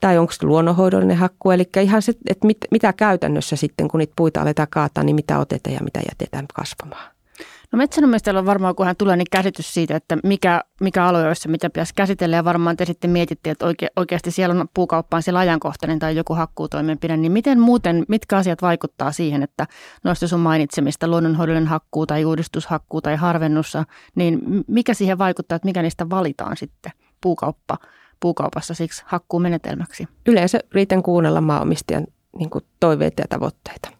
Tai 0.01 0.19
onko 0.19 0.33
se 0.33 0.47
luonnonhoidollinen 0.47 1.17
hakku, 1.17 1.51
eli 1.51 1.69
ihan 1.83 2.03
se, 2.03 2.13
että 2.27 2.47
mit, 2.47 2.59
mitä 2.71 2.93
käytännössä 2.93 3.57
sitten, 3.57 3.89
kun 3.89 3.99
niitä 3.99 4.13
puita 4.17 4.43
aletaan 4.43 4.69
kaataa, 4.71 5.05
niin 5.05 5.17
mitä 5.17 5.39
otetaan 5.39 5.75
ja 5.75 5.81
mitä 5.85 6.01
jätetään 6.09 6.47
kasvamaan. 6.55 7.20
No 7.73 7.77
metsänomistajalla 7.77 8.41
on 8.41 8.47
varmaan, 8.47 8.75
kun 8.75 8.87
hän 8.87 8.97
tulee, 8.97 9.17
niin 9.17 9.27
käsitys 9.31 9.75
siitä, 9.75 9.97
että 9.97 10.19
mikä, 10.25 10.65
mikä 10.81 11.05
alue 11.05 11.27
olisi, 11.27 11.49
mitä 11.49 11.71
pitäisi 11.71 11.95
käsitellä. 11.95 12.37
Ja 12.37 12.45
varmaan 12.45 12.77
te 12.77 12.85
sitten 12.85 13.11
mietitte, 13.11 13.51
että 13.51 13.67
oike, 13.67 13.89
oikeasti 13.97 14.31
siellä 14.31 14.61
on 14.61 14.69
puukauppaan 14.75 15.23
siellä 15.23 15.39
ajankohtainen 15.39 15.99
tai 15.99 16.17
joku 16.17 16.35
hakkuutoimenpide. 16.35 17.17
Niin 17.17 17.33
miten 17.33 17.61
muuten, 17.61 18.05
mitkä 18.09 18.37
asiat 18.37 18.63
vaikuttaa 18.63 19.13
siihen, 19.13 19.43
että 19.43 19.67
noista 20.05 20.29
sun 20.29 20.41
mainitsemista, 20.41 21.09
luonnonhoidollinen 21.09 21.69
hakkuu 21.69 22.07
tai 22.07 22.25
uudistushakkuu 22.25 23.01
tai 23.01 23.17
harvennussa, 23.17 23.85
niin 24.15 24.41
mikä 24.67 24.95
siihen 24.95 25.19
vaikuttaa, 25.19 25.57
että 25.57 25.67
mikä 25.67 25.83
niistä 25.83 26.11
valitaan 26.11 26.57
sitten 26.57 26.93
puukauppa, 27.21 27.79
puukaupassa 28.21 28.75
siksi 28.75 29.03
hakkuumenetelmäksi? 29.07 30.09
Yleensä 30.27 30.61
riitän 30.73 31.03
kuunnella 31.03 31.41
maanomistajan 31.41 32.07
niin 32.39 32.51
toiveita 32.81 33.23
ja 33.23 33.29
tavoitteita 33.29 34.00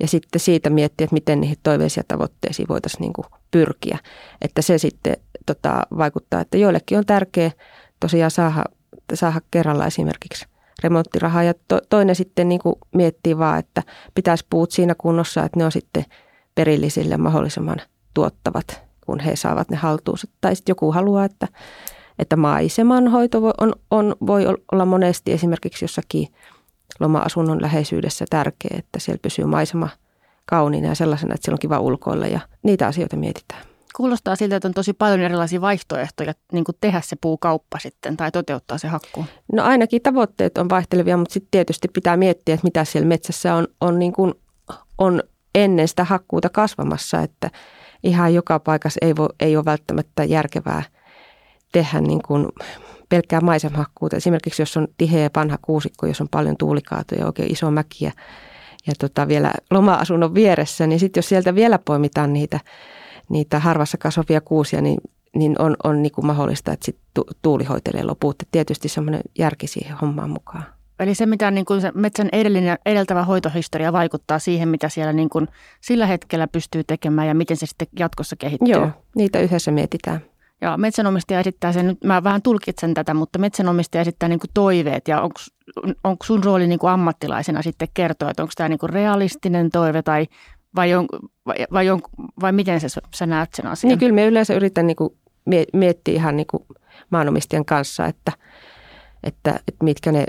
ja 0.00 0.08
sitten 0.08 0.40
siitä 0.40 0.70
miettiä, 0.70 1.04
että 1.04 1.14
miten 1.14 1.40
niihin 1.40 1.56
toiveisiin 1.62 2.02
ja 2.02 2.04
tavoitteisiin 2.08 2.68
voitaisiin 2.68 3.00
niin 3.00 3.12
kuin 3.12 3.26
pyrkiä. 3.50 3.98
Että 4.42 4.62
se 4.62 4.78
sitten 4.78 5.16
tota, 5.46 5.82
vaikuttaa, 5.98 6.40
että 6.40 6.56
joillekin 6.56 6.98
on 6.98 7.06
tärkeää 7.06 7.50
tosiaan 8.00 8.30
saada, 8.30 8.64
saada 9.14 9.40
kerralla 9.50 9.86
esimerkiksi 9.86 10.46
remonttirahaa 10.82 11.42
ja 11.42 11.54
to, 11.68 11.80
toinen 11.88 12.16
sitten 12.16 12.48
niin 12.48 12.60
kuin 12.60 12.74
miettii 12.94 13.38
vaan, 13.38 13.58
että 13.58 13.82
pitäisi 14.14 14.46
puut 14.50 14.70
siinä 14.70 14.94
kunnossa, 14.98 15.44
että 15.44 15.58
ne 15.58 15.64
on 15.64 15.72
sitten 15.72 16.04
perillisille 16.54 17.16
mahdollisimman 17.16 17.80
tuottavat, 18.14 18.82
kun 19.06 19.20
he 19.20 19.36
saavat 19.36 19.70
ne 19.70 19.76
haltuunsa. 19.76 20.28
Tai 20.40 20.56
sitten 20.56 20.70
joku 20.70 20.92
haluaa, 20.92 21.24
että, 21.24 21.48
että 22.18 22.36
maisemanhoito 22.36 23.42
voi, 23.42 23.52
on, 23.60 23.72
on, 23.90 24.16
voi 24.26 24.46
olla 24.72 24.84
monesti 24.84 25.32
esimerkiksi 25.32 25.84
jossakin– 25.84 26.28
loma-asunnon 27.00 27.62
läheisyydessä 27.62 28.24
tärkeä, 28.30 28.76
että 28.78 28.98
siellä 28.98 29.20
pysyy 29.22 29.44
maisema 29.44 29.88
kauniina 30.46 30.88
ja 30.88 30.94
sellaisena, 30.94 31.34
että 31.34 31.44
siellä 31.44 31.54
on 31.54 31.58
kiva 31.58 31.78
ulkoilla 31.78 32.26
ja 32.26 32.40
niitä 32.62 32.86
asioita 32.86 33.16
mietitään. 33.16 33.62
Kuulostaa 33.96 34.36
siltä, 34.36 34.56
että 34.56 34.68
on 34.68 34.74
tosi 34.74 34.92
paljon 34.92 35.20
erilaisia 35.20 35.60
vaihtoehtoja 35.60 36.34
niin 36.52 36.64
kuin 36.64 36.76
tehdä 36.80 37.00
se 37.00 37.16
puukauppa 37.20 37.78
sitten 37.78 38.16
tai 38.16 38.32
toteuttaa 38.32 38.78
se 38.78 38.88
hakku. 38.88 39.24
No 39.52 39.62
ainakin 39.62 40.02
tavoitteet 40.02 40.58
on 40.58 40.68
vaihtelevia, 40.68 41.16
mutta 41.16 41.32
sitten 41.32 41.50
tietysti 41.50 41.88
pitää 41.88 42.16
miettiä, 42.16 42.54
että 42.54 42.66
mitä 42.66 42.84
siellä 42.84 43.08
metsässä 43.08 43.54
on, 43.54 43.68
on, 43.80 43.98
niin 43.98 44.12
kuin, 44.12 44.34
on 44.98 45.22
ennen 45.54 45.88
sitä 45.88 46.04
hakkuuta 46.04 46.48
kasvamassa, 46.48 47.20
että 47.20 47.50
ihan 48.02 48.34
joka 48.34 48.60
paikassa 48.60 48.98
ei, 49.02 49.16
voi, 49.16 49.28
ei 49.40 49.56
ole 49.56 49.64
välttämättä 49.64 50.24
järkevää 50.24 50.82
tehdä 51.72 52.00
niin 52.00 52.22
kuin 52.22 52.46
pelkkää 53.08 53.40
maisemahakkuuta. 53.40 54.16
Esimerkiksi 54.16 54.62
jos 54.62 54.76
on 54.76 54.88
tiheä 54.98 55.30
vanha 55.36 55.58
kuusikko, 55.62 56.06
jos 56.06 56.20
on 56.20 56.28
paljon 56.30 56.56
tuulikaatoja 56.56 57.20
ja 57.20 57.26
oikein 57.26 57.52
iso 57.52 57.70
mäki 57.70 58.04
ja, 58.04 58.12
ja 58.86 58.92
tota 58.98 59.28
vielä 59.28 59.52
loma-asunnon 59.70 60.34
vieressä, 60.34 60.86
niin 60.86 61.00
sitten 61.00 61.18
jos 61.18 61.28
sieltä 61.28 61.54
vielä 61.54 61.78
poimitaan 61.78 62.32
niitä, 62.32 62.60
niitä 63.28 63.58
harvassa 63.58 63.98
kasvavia 63.98 64.40
kuusia, 64.40 64.80
niin, 64.80 64.98
niin 65.34 65.62
on, 65.62 65.76
on 65.84 66.02
niin 66.02 66.12
kuin 66.12 66.26
mahdollista, 66.26 66.72
että 66.72 66.86
sit 66.86 66.98
tuuli 67.42 67.64
hoitelee 67.64 68.04
loput. 68.04 68.42
Et 68.42 68.48
tietysti 68.50 68.88
semmoinen 68.88 69.20
järki 69.38 69.66
siihen 69.66 69.96
hommaan 69.96 70.30
mukaan. 70.30 70.64
Eli 71.00 71.14
se, 71.14 71.26
mitä 71.26 71.50
niin 71.50 71.64
kuin 71.64 71.80
se 71.80 71.92
metsän 71.94 72.28
edellinen, 72.32 72.78
edeltävä 72.86 73.24
hoitohistoria 73.24 73.92
vaikuttaa 73.92 74.38
siihen, 74.38 74.68
mitä 74.68 74.88
siellä 74.88 75.12
niin 75.12 75.28
kuin 75.28 75.48
sillä 75.80 76.06
hetkellä 76.06 76.48
pystyy 76.48 76.84
tekemään 76.84 77.28
ja 77.28 77.34
miten 77.34 77.56
se 77.56 77.66
sitten 77.66 77.88
jatkossa 77.98 78.36
kehittyy. 78.36 78.72
Joo, 78.72 78.90
niitä 79.16 79.40
yhdessä 79.40 79.70
mietitään. 79.70 80.20
Ja 80.60 80.76
metsänomistaja 80.76 81.40
esittää 81.40 81.72
sen, 81.72 81.96
mä 82.04 82.24
vähän 82.24 82.42
tulkitsen 82.42 82.94
tätä, 82.94 83.14
mutta 83.14 83.38
metsänomistaja 83.38 84.02
esittää 84.02 84.28
niin 84.28 84.40
kuin 84.40 84.50
toiveet 84.54 85.08
ja 85.08 85.22
onko 86.04 86.24
sun 86.24 86.44
rooli 86.44 86.66
niin 86.66 86.78
kuin 86.78 86.90
ammattilaisena 86.90 87.62
sitten 87.62 87.88
kertoa, 87.94 88.30
että 88.30 88.42
onko 88.42 88.52
tämä 88.56 88.68
niin 88.68 88.78
kuin 88.78 88.90
realistinen 88.90 89.70
toive 89.70 90.02
tai 90.02 90.26
vai, 90.76 90.94
on, 90.94 91.06
vai, 91.46 91.56
vai, 91.72 91.90
on, 91.90 92.00
vai 92.40 92.52
miten 92.52 92.80
sä, 92.80 92.88
sä 93.14 93.26
näet 93.26 93.54
sen 93.54 93.66
asian? 93.66 93.88
Niin 93.88 93.98
kyllä 93.98 94.12
me 94.12 94.26
yleensä 94.26 94.54
yritän 94.54 94.86
niin 94.86 94.96
kuin 94.96 95.10
miettiä 95.72 96.14
ihan 96.14 96.36
niin 96.36 96.46
kuin 96.46 96.62
maanomistajan 97.10 97.64
kanssa, 97.64 98.06
että, 98.06 98.32
että, 99.22 99.50
että 99.68 99.84
mitkä 99.84 100.12
ne 100.12 100.26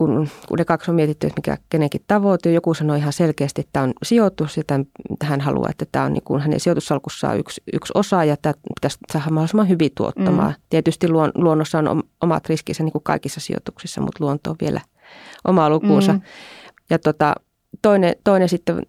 kun, 0.00 0.28
kun 0.48 0.58
ne 0.58 0.64
kaksi 0.64 0.90
on 0.90 0.94
mietitty, 0.94 1.26
että 1.26 1.38
mikä 1.38 1.56
kenenkin 1.70 2.00
tavoite, 2.06 2.52
joku 2.52 2.74
sanoi 2.74 2.98
ihan 2.98 3.12
selkeästi, 3.12 3.60
että 3.60 3.70
tämä 3.72 3.82
on 3.82 3.92
sijoitus 4.02 4.56
ja 4.56 4.62
tämän, 4.66 4.86
hän 5.22 5.40
haluaa, 5.40 5.70
että 5.70 5.86
tämä 5.92 6.04
on 6.04 6.12
niin 6.12 6.24
kuin 6.24 6.40
hänen 6.40 6.60
sijoitussalkussaan 6.60 7.38
yksi, 7.38 7.62
yksi 7.72 7.92
osa 7.94 8.24
ja 8.24 8.36
tämä 8.36 8.54
pitäisi 8.74 8.98
saada 9.12 9.30
mahdollisimman 9.30 9.68
hyvin 9.68 9.90
tuottamaan. 9.94 10.50
Mm. 10.50 10.62
Tietysti 10.70 11.08
luon, 11.08 11.32
luonnossa 11.34 11.78
on 11.78 12.02
omat 12.20 12.48
riskinsä 12.48 12.82
niin 12.82 12.92
kuin 12.92 13.04
kaikissa 13.04 13.40
sijoituksissa, 13.40 14.00
mutta 14.00 14.24
luonto 14.24 14.50
on 14.50 14.56
vielä 14.60 14.80
oma 15.44 15.70
lukuunsa. 15.70 16.12
Mm. 16.12 16.20
Ja 16.90 16.98
tota, 16.98 17.34
toinen, 17.82 18.14
toinen 18.24 18.48
sitten 18.48 18.82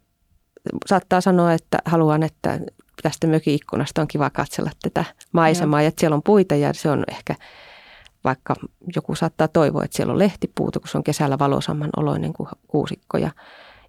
saattaa 0.86 1.22
sanoa, 1.22 1.54
että 1.54 1.78
haluan, 1.86 2.24
että 2.24 2.60
tästä 3.04 3.28
mökin 3.28 3.54
ikkunasta 3.54 4.02
on 4.02 4.08
kiva 4.08 4.30
katsella 4.30 4.72
tätä 4.82 5.06
maisemaa 5.32 5.82
ja 5.82 5.88
että 5.88 6.00
siellä 6.00 6.16
on 6.16 6.24
puita 6.24 6.56
ja 6.56 6.74
se 6.74 6.90
on 6.90 7.04
ehkä– 7.08 7.36
vaikka 8.24 8.56
joku 8.96 9.16
saattaa 9.16 9.48
toivoa, 9.48 9.84
että 9.84 9.98
siellä 9.98 10.14
on 10.14 10.20
lehtipuuta, 10.20 10.80
kun 10.80 10.90
se 10.90 10.98
on 10.98 11.04
kesällä 11.04 11.40
valoisamman 11.40 11.90
oloinen 11.98 12.34
kuin 12.34 12.50
kuusikko. 12.68 13.18
Ja, 13.18 13.32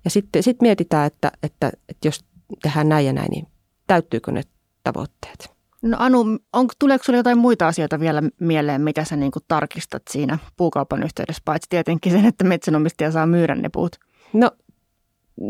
ja 0.05 0.11
sitten 0.11 0.43
sit 0.43 0.63
mietitään, 0.63 1.07
että, 1.07 1.33
että, 1.43 1.73
että 1.89 2.09
jos 2.09 2.25
tehdään 2.63 2.89
näin 2.89 3.07
ja 3.07 3.13
näin, 3.13 3.31
niin 3.31 3.47
täyttyykö 3.87 4.33
ne 4.33 4.43
tavoitteet? 4.85 5.53
No 5.83 5.97
Anu, 6.01 6.25
on, 6.53 6.69
tuleeko 6.79 7.05
sinulle 7.05 7.19
jotain 7.19 7.39
muita 7.39 7.69
asioita 7.69 8.01
vielä 8.01 8.23
mieleen, 8.41 8.81
mitä 8.81 9.05
sä 9.05 9.17
niin 9.17 9.33
tarkistat 9.49 10.03
siinä 10.11 10.39
puukaupan 10.57 11.03
yhteydessä, 11.03 11.43
paitsi 11.45 11.71
tietenkin 11.71 12.13
sen, 12.13 12.25
että 12.25 12.45
metsänomistaja 12.45 13.11
saa 13.11 13.27
myydä 13.27 13.55
ne 13.55 13.69
puut? 13.69 13.97
No 14.33 14.51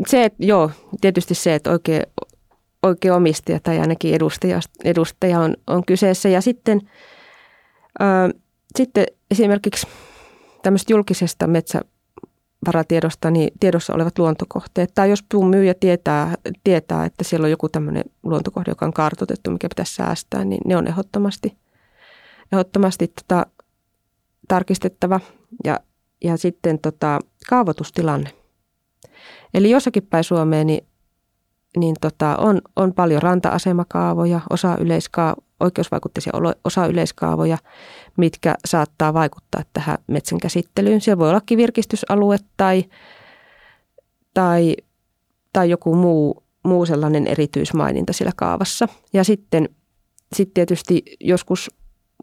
se, 0.07 0.23
että 0.23 0.45
joo, 0.45 0.71
tietysti 1.01 1.35
se, 1.35 1.55
että 1.55 1.71
oikein, 1.71 2.03
oikein 2.83 3.13
omistaja 3.13 3.59
tai 3.59 3.79
ainakin 3.79 4.13
edustaja, 4.13 4.59
edustaja 4.83 5.39
on, 5.39 5.55
on 5.67 5.85
kyseessä. 5.85 6.29
Ja 6.29 6.41
sitten 6.41 6.81
ö, 8.01 8.05
sitten 8.77 9.05
esimerkiksi 9.31 9.87
tämmöistä 10.63 10.93
julkisesta 10.93 11.47
metsävaratiedosta, 11.47 13.31
niin 13.31 13.49
tiedossa 13.59 13.93
olevat 13.93 14.19
luontokohteet. 14.19 14.91
Tai 14.95 15.09
jos 15.09 15.23
puun 15.31 15.49
myyjä 15.49 15.73
tietää, 15.73 16.35
tietää, 16.63 17.05
että 17.05 17.23
siellä 17.23 17.45
on 17.45 17.51
joku 17.51 17.69
tämmöinen 17.69 18.03
luontokohde, 18.23 18.71
joka 18.71 18.85
on 18.85 18.93
kartoitettu, 18.93 19.51
mikä 19.51 19.69
pitäisi 19.69 19.95
säästää, 19.95 20.45
niin 20.45 20.61
ne 20.65 20.77
on 20.77 20.87
ehdottomasti, 20.87 21.57
ehdottomasti 22.51 23.07
tota, 23.07 23.45
tarkistettava. 24.47 25.19
Ja, 25.63 25.79
ja 26.23 26.37
sitten 26.37 26.79
tota, 26.79 27.19
kaavoitustilanne. 27.49 28.29
Eli 29.53 29.69
jossakin 29.69 30.07
päin 30.09 30.23
Suomeen 30.23 30.67
niin, 30.67 30.87
niin 31.77 31.95
tota, 32.01 32.37
on, 32.37 32.61
on 32.75 32.93
paljon 32.93 33.21
ranta-asemakaavoja, 33.21 34.41
osa 34.49 34.77
yleiskaa, 34.79 35.35
oikeusvaikutteisia 35.63 36.33
osa 36.63 36.85
yleiskaavoja, 36.85 37.57
mitkä 38.17 38.55
saattaa 38.65 39.13
vaikuttaa 39.13 39.61
tähän 39.73 39.97
metsän 40.07 40.39
käsittelyyn. 40.39 41.01
Siellä 41.01 41.19
voi 41.19 41.29
olla 41.29 41.41
virkistysalue 41.57 42.37
tai, 42.57 42.83
tai, 44.33 44.75
tai 45.53 45.69
joku 45.69 45.95
muu, 45.95 46.43
muu 46.63 46.85
sellainen 46.85 47.27
erityismaininta 47.27 48.13
siellä 48.13 48.33
kaavassa. 48.35 48.87
Ja 49.13 49.23
sitten, 49.23 49.69
sitten 50.35 50.53
tietysti 50.53 51.03
joskus 51.19 51.71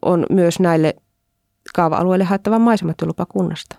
on 0.02 0.26
myös 0.30 0.60
näille 0.60 0.94
kaava-alueille 1.74 2.24
haettava 2.24 2.58
maisematyölupa 2.58 3.26
kunnasta. 3.26 3.76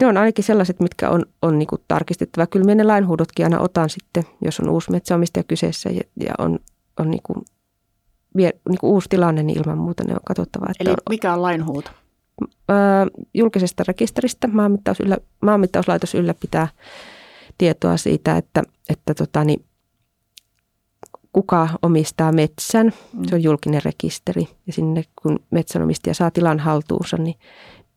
Ne 0.00 0.06
on 0.06 0.16
ainakin 0.16 0.44
sellaiset, 0.44 0.80
mitkä 0.80 1.10
on, 1.10 1.24
on 1.42 1.58
niin 1.58 1.68
tarkistettava. 1.88 2.46
Kyllä 2.46 2.64
minä 2.64 2.74
ne 2.74 2.84
lainhuudotkin 2.84 3.46
aina 3.46 3.60
otan 3.60 3.90
sitten, 3.90 4.24
jos 4.44 4.60
on 4.60 4.68
uusi 4.68 4.90
metsäomistaja 4.90 5.44
kyseessä 5.44 5.90
ja, 5.90 6.00
ja 6.16 6.32
on, 6.38 6.58
on 7.00 7.10
niin 7.10 7.44
niin 8.34 8.78
kuin 8.80 8.90
uusi 8.90 9.08
tilanne, 9.08 9.42
niin 9.42 9.58
ilman 9.58 9.78
muuta 9.78 10.04
ne 10.04 10.12
on 10.14 10.20
katsottava. 10.24 10.66
Että 10.70 10.90
Eli 10.90 10.94
mikä 11.10 11.32
on 11.32 11.42
lainhuuto? 11.42 11.90
Julkisesta 13.34 13.84
rekisteristä 13.88 14.48
maanmittaus 14.48 15.00
yllä, 15.00 15.16
maanmittauslaitos 15.42 16.14
ylläpitää 16.14 16.68
tietoa 17.58 17.96
siitä, 17.96 18.36
että, 18.36 18.62
että 18.88 19.14
tota, 19.14 19.44
niin, 19.44 19.64
kuka 21.32 21.68
omistaa 21.82 22.32
metsän. 22.32 22.92
Mm. 23.12 23.24
Se 23.24 23.34
on 23.34 23.42
julkinen 23.42 23.82
rekisteri 23.84 24.48
ja 24.66 24.72
sinne 24.72 25.04
kun 25.22 25.38
metsänomistaja 25.50 26.14
saa 26.14 26.30
tilan 26.30 26.58
haltuunsa, 26.58 27.16
niin 27.16 27.34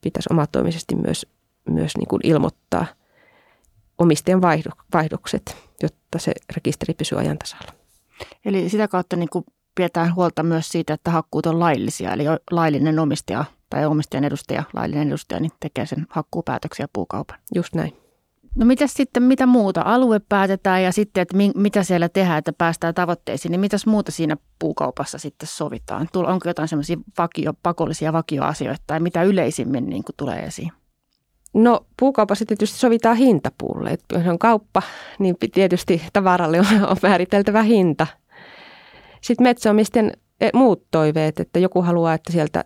pitäisi 0.01 0.29
omatoimisesti 0.31 0.95
myös, 0.95 1.25
myös 1.69 1.97
niin 1.97 2.07
kuin 2.07 2.19
ilmoittaa 2.23 2.85
omistajan 3.97 4.41
vaihdokset, 4.93 5.57
jotta 5.83 6.19
se 6.19 6.31
rekisteri 6.55 6.93
pysyy 6.93 7.19
ajan 7.19 7.37
tasalla. 7.37 7.73
Eli 8.45 8.69
sitä 8.69 8.87
kautta 8.87 9.15
niin 9.15 9.29
kuin 9.29 9.45
pidetään 9.75 10.15
huolta 10.15 10.43
myös 10.43 10.69
siitä, 10.69 10.93
että 10.93 11.11
hakkuut 11.11 11.45
on 11.45 11.59
laillisia, 11.59 12.13
eli 12.13 12.23
laillinen 12.51 12.99
omistaja 12.99 13.45
tai 13.69 13.85
omistajan 13.85 14.23
edustaja, 14.23 14.63
laillinen 14.73 15.07
edustaja, 15.07 15.39
niin 15.39 15.51
tekee 15.59 15.85
sen 15.85 16.05
hakkuupäätöksiä 16.09 16.87
puukaupan. 16.93 17.39
Just 17.55 17.75
näin. 17.75 17.93
No 18.55 18.65
mitä 18.65 18.87
sitten, 18.87 19.23
mitä 19.23 19.45
muuta? 19.45 19.81
Alue 19.85 20.19
päätetään 20.29 20.83
ja 20.83 20.91
sitten, 20.91 21.21
että 21.21 21.37
mitä 21.55 21.83
siellä 21.83 22.09
tehdään, 22.09 22.37
että 22.37 22.53
päästään 22.53 22.93
tavoitteisiin, 22.93 23.51
niin 23.51 23.59
mitäs 23.59 23.85
muuta 23.85 24.11
siinä 24.11 24.37
puukaupassa 24.59 25.17
sitten 25.17 25.47
sovitaan? 25.47 26.07
Onko 26.15 26.49
jotain 26.49 26.67
semmoisia 26.67 26.97
vakio, 27.17 27.53
pakollisia 27.63 28.13
vakioasioita 28.13 28.83
tai 28.87 28.99
mitä 28.99 29.23
yleisimmin 29.23 29.89
niin 29.89 30.03
kuin 30.03 30.15
tulee 30.17 30.39
esiin? 30.39 30.71
No 31.53 31.85
puukaupassa 31.99 32.45
tietysti 32.45 32.77
sovitaan 32.77 33.17
hintapuulle. 33.17 33.97
Jos 34.13 34.27
on 34.27 34.39
kauppa, 34.39 34.81
niin 35.19 35.35
tietysti 35.53 36.01
tavaralle 36.13 36.59
on 36.89 36.97
määriteltävä 37.03 37.63
hinta– 37.63 38.07
Sitten 39.25 39.43
metsäomisten 39.47 40.11
e, 40.41 40.49
muut 40.53 40.85
toiveet, 40.91 41.39
että 41.39 41.59
joku 41.59 41.81
haluaa, 41.81 42.13
että 42.13 42.31
sieltä 42.31 42.63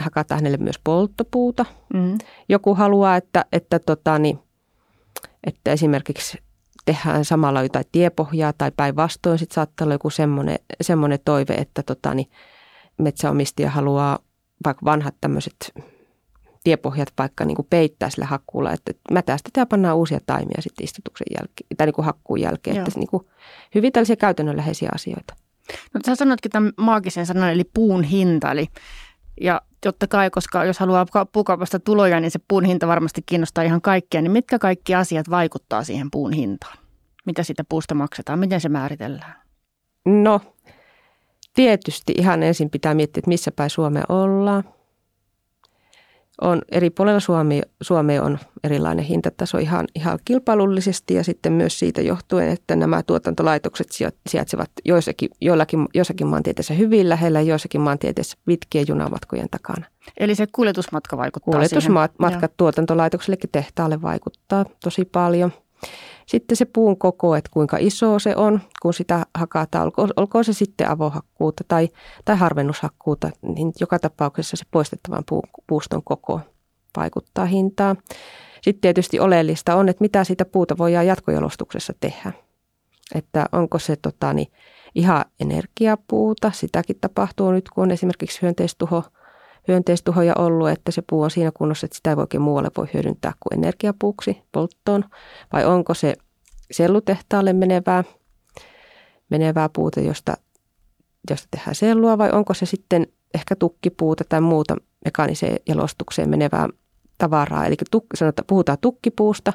hakataan 0.00 0.40
hänelle 0.40 0.56
myös 0.56 0.78
polttopuuta. 0.84 1.64
Mm. 1.94 2.18
Joku 2.48 2.74
haluaa, 2.74 3.16
että, 3.16 3.44
että, 3.52 3.78
tota, 3.78 4.18
niin, 4.18 4.38
että 5.46 5.72
esimerkiksi 5.72 6.38
tehdään 6.84 7.24
samalla 7.24 7.62
jotain 7.62 7.84
tiepohjaa 7.92 8.52
tai 8.52 8.72
päinvastoin. 8.76 9.38
Sitten 9.38 9.54
saattaa 9.54 9.84
olla 9.84 9.94
joku 9.94 10.10
semmoinen, 10.10 10.58
semmoinen 10.80 11.18
toive, 11.24 11.54
että 11.54 11.82
tota, 11.82 12.14
niin 12.14 12.30
metsäomistaja 12.98 13.70
haluaa 13.70 14.18
vaikka 14.64 14.84
vanhat 14.84 15.14
tämmöiset 15.20 15.72
tiepohjat 16.64 17.12
vaikka 17.18 17.44
niin 17.44 17.56
kuin 17.56 17.66
peittää 17.70 18.10
sillä 18.10 18.26
hakkuulla, 18.26 18.72
että 18.72 18.92
mätästetään 19.12 19.62
ja 19.62 19.66
pannaan 19.66 19.96
uusia 19.96 20.20
taimia 20.26 20.62
sitten 20.62 20.84
istutuksen 20.84 21.26
jälkeen, 21.30 21.66
tai 21.76 21.86
niin 21.86 21.94
kuin 21.94 22.04
hakkuun 22.04 22.40
jälkeen. 22.40 22.76
Että 22.76 23.00
niin 23.00 23.10
kuin 23.10 23.26
hyvin 23.74 23.92
tällaisia 23.92 24.16
käytännönläheisiä 24.16 24.88
asioita. 24.94 25.34
No, 25.94 26.00
sä 26.06 26.14
sanoitkin 26.14 26.50
tämän 26.50 26.72
maagisen 26.76 27.26
sanan, 27.26 27.52
eli 27.52 27.64
puun 27.74 28.02
hinta. 28.02 28.52
Eli, 28.52 28.66
ja 29.40 29.60
totta 29.80 30.06
kai, 30.06 30.30
koska 30.30 30.64
jos 30.64 30.78
haluaa 30.78 31.06
puukaupasta 31.32 31.80
tuloja, 31.80 32.20
niin 32.20 32.30
se 32.30 32.40
puun 32.48 32.64
hinta 32.64 32.88
varmasti 32.88 33.22
kiinnostaa 33.26 33.64
ihan 33.64 33.82
kaikkia. 33.82 34.22
Niin 34.22 34.32
mitkä 34.32 34.58
kaikki 34.58 34.94
asiat 34.94 35.30
vaikuttaa 35.30 35.84
siihen 35.84 36.10
puun 36.10 36.32
hintaan? 36.32 36.78
Mitä 37.26 37.42
siitä 37.42 37.64
puusta 37.68 37.94
maksetaan? 37.94 38.38
Miten 38.38 38.60
se 38.60 38.68
määritellään? 38.68 39.34
No, 40.04 40.40
tietysti 41.54 42.14
ihan 42.18 42.42
ensin 42.42 42.70
pitää 42.70 42.94
miettiä, 42.94 43.20
että 43.20 43.28
missä 43.28 43.50
päin 43.52 43.70
Suomea 43.70 44.04
ollaan– 44.08 44.64
on 46.40 46.62
eri 46.72 46.90
puolella 46.90 47.20
Suomea, 47.20 47.62
Suomea 47.82 48.22
on 48.22 48.38
erilainen 48.64 49.04
hintataso 49.04 49.58
ihan, 49.58 49.86
ihan 49.94 50.18
kilpailullisesti 50.24 51.14
ja 51.14 51.24
sitten 51.24 51.52
myös 51.52 51.78
siitä 51.78 52.00
johtuen, 52.00 52.48
että 52.48 52.76
nämä 52.76 53.02
tuotantolaitokset 53.02 53.88
sijaitsevat 54.26 54.70
joissakin, 54.84 55.28
joillakin, 55.40 55.86
joissakin 55.94 56.26
maantieteessä 56.26 56.74
hyvin 56.74 57.08
lähellä, 57.08 57.40
joissakin 57.40 57.80
maantieteessä 57.80 58.38
pitkien 58.44 58.84
junamatkojen 58.88 59.48
takana. 59.50 59.86
Eli 60.16 60.34
se 60.34 60.46
kuljetusmatka 60.52 61.16
vaikuttaa 61.16 61.52
Kuljetusmatkat 61.52 62.52
tuotantolaitoksellekin 62.56 63.50
tehtaalle 63.52 64.02
vaikuttaa 64.02 64.64
tosi 64.82 65.04
paljon– 65.04 65.52
sitten 66.30 66.56
se 66.56 66.64
puun 66.64 66.98
koko, 66.98 67.36
että 67.36 67.50
kuinka 67.52 67.76
iso 67.80 68.18
se 68.18 68.36
on, 68.36 68.60
kun 68.82 68.94
sitä 68.94 69.26
hakataan, 69.34 69.84
olkoon, 69.84 70.10
olkoon 70.16 70.44
se 70.44 70.52
sitten 70.52 70.90
avohakkuuta 70.90 71.64
tai, 71.68 71.88
tai 72.24 72.36
harvennushakkuuta, 72.36 73.30
niin 73.42 73.72
joka 73.80 73.98
tapauksessa 73.98 74.56
se 74.56 74.64
poistettavan 74.70 75.24
puu, 75.28 75.42
puuston 75.66 76.02
koko 76.04 76.40
vaikuttaa 76.96 77.46
hintaan. 77.46 77.96
Sitten 78.62 78.80
tietysti 78.80 79.20
oleellista 79.20 79.74
on, 79.74 79.88
että 79.88 80.04
mitä 80.04 80.24
siitä 80.24 80.44
puuta 80.44 80.78
voidaan 80.78 81.06
jatkojalostuksessa 81.06 81.92
tehdä. 82.00 82.32
Että 83.14 83.46
onko 83.52 83.78
se 83.78 83.96
tota, 83.96 84.32
niin, 84.32 84.48
ihan 84.94 85.24
energiapuuta, 85.40 86.50
sitäkin 86.54 86.96
tapahtuu 87.00 87.50
nyt, 87.50 87.70
kun 87.70 87.82
on 87.84 87.90
esimerkiksi 87.90 88.42
hyönteistuho– 88.42 89.04
hyönteistuhoja 89.68 90.34
ollut, 90.38 90.68
että 90.68 90.92
se 90.92 91.02
puu 91.10 91.22
on 91.22 91.30
siinä 91.30 91.50
kunnossa, 91.54 91.84
että 91.84 91.96
sitä 91.96 92.10
ei 92.10 92.16
oikein 92.16 92.42
muualle 92.42 92.70
voi 92.76 92.86
hyödyntää 92.94 93.32
kuin 93.40 93.58
energiapuuksi 93.58 94.42
polttoon, 94.52 95.04
vai 95.52 95.64
onko 95.64 95.94
se 95.94 96.14
sellutehtaalle 96.70 97.52
menevää, 97.52 98.04
menevää 99.30 99.68
puuta, 99.68 100.00
josta, 100.00 100.36
josta 101.30 101.48
tehdään 101.50 101.74
sellua, 101.74 102.18
vai 102.18 102.30
onko 102.32 102.54
se 102.54 102.66
sitten 102.66 103.06
ehkä 103.34 103.56
tukkipuuta 103.56 104.24
tai 104.28 104.40
muuta 104.40 104.76
mekaaniseen 105.04 105.56
jalostukseen 105.68 106.30
menevää 106.30 106.68
tavaraa. 107.18 107.66
Eli 107.66 107.76
tuk, 107.90 108.04
sanotaan, 108.14 108.46
puhutaan 108.46 108.78
tukkipuusta 108.80 109.52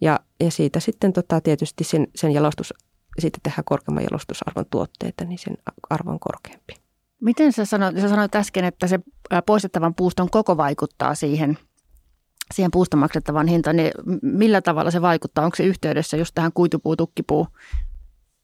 ja, 0.00 0.20
ja 0.40 0.50
siitä 0.50 0.80
sitten 0.80 1.12
tota, 1.12 1.40
tietysti 1.40 1.84
sen, 1.84 2.06
sen 2.14 2.32
jalostus, 2.32 2.74
siitä 3.18 3.38
tehdään 3.42 3.64
korkeamman 3.64 4.04
jalostusarvon 4.04 4.64
tuotteita, 4.70 5.24
niin 5.24 5.38
sen 5.38 5.56
arvo 5.90 6.10
on 6.10 6.20
korkeampi. 6.20 6.83
Miten 7.24 7.52
sä 7.52 7.64
sanoit, 7.64 8.00
sä 8.00 8.08
sanoit 8.08 8.34
äsken, 8.34 8.64
että 8.64 8.86
se 8.86 9.00
poistettavan 9.46 9.94
puuston 9.94 10.30
koko 10.30 10.56
vaikuttaa 10.56 11.14
siihen, 11.14 11.58
siihen 12.54 12.70
puusta 12.70 12.96
maksettavaan 12.96 13.46
hintaan, 13.46 13.76
niin 13.76 13.90
millä 14.22 14.60
tavalla 14.60 14.90
se 14.90 15.02
vaikuttaa? 15.02 15.44
Onko 15.44 15.56
se 15.56 15.64
yhteydessä 15.64 16.16
just 16.16 16.34
tähän 16.34 16.52
kuitupuu, 16.52 16.96
tukkipuu 16.96 17.48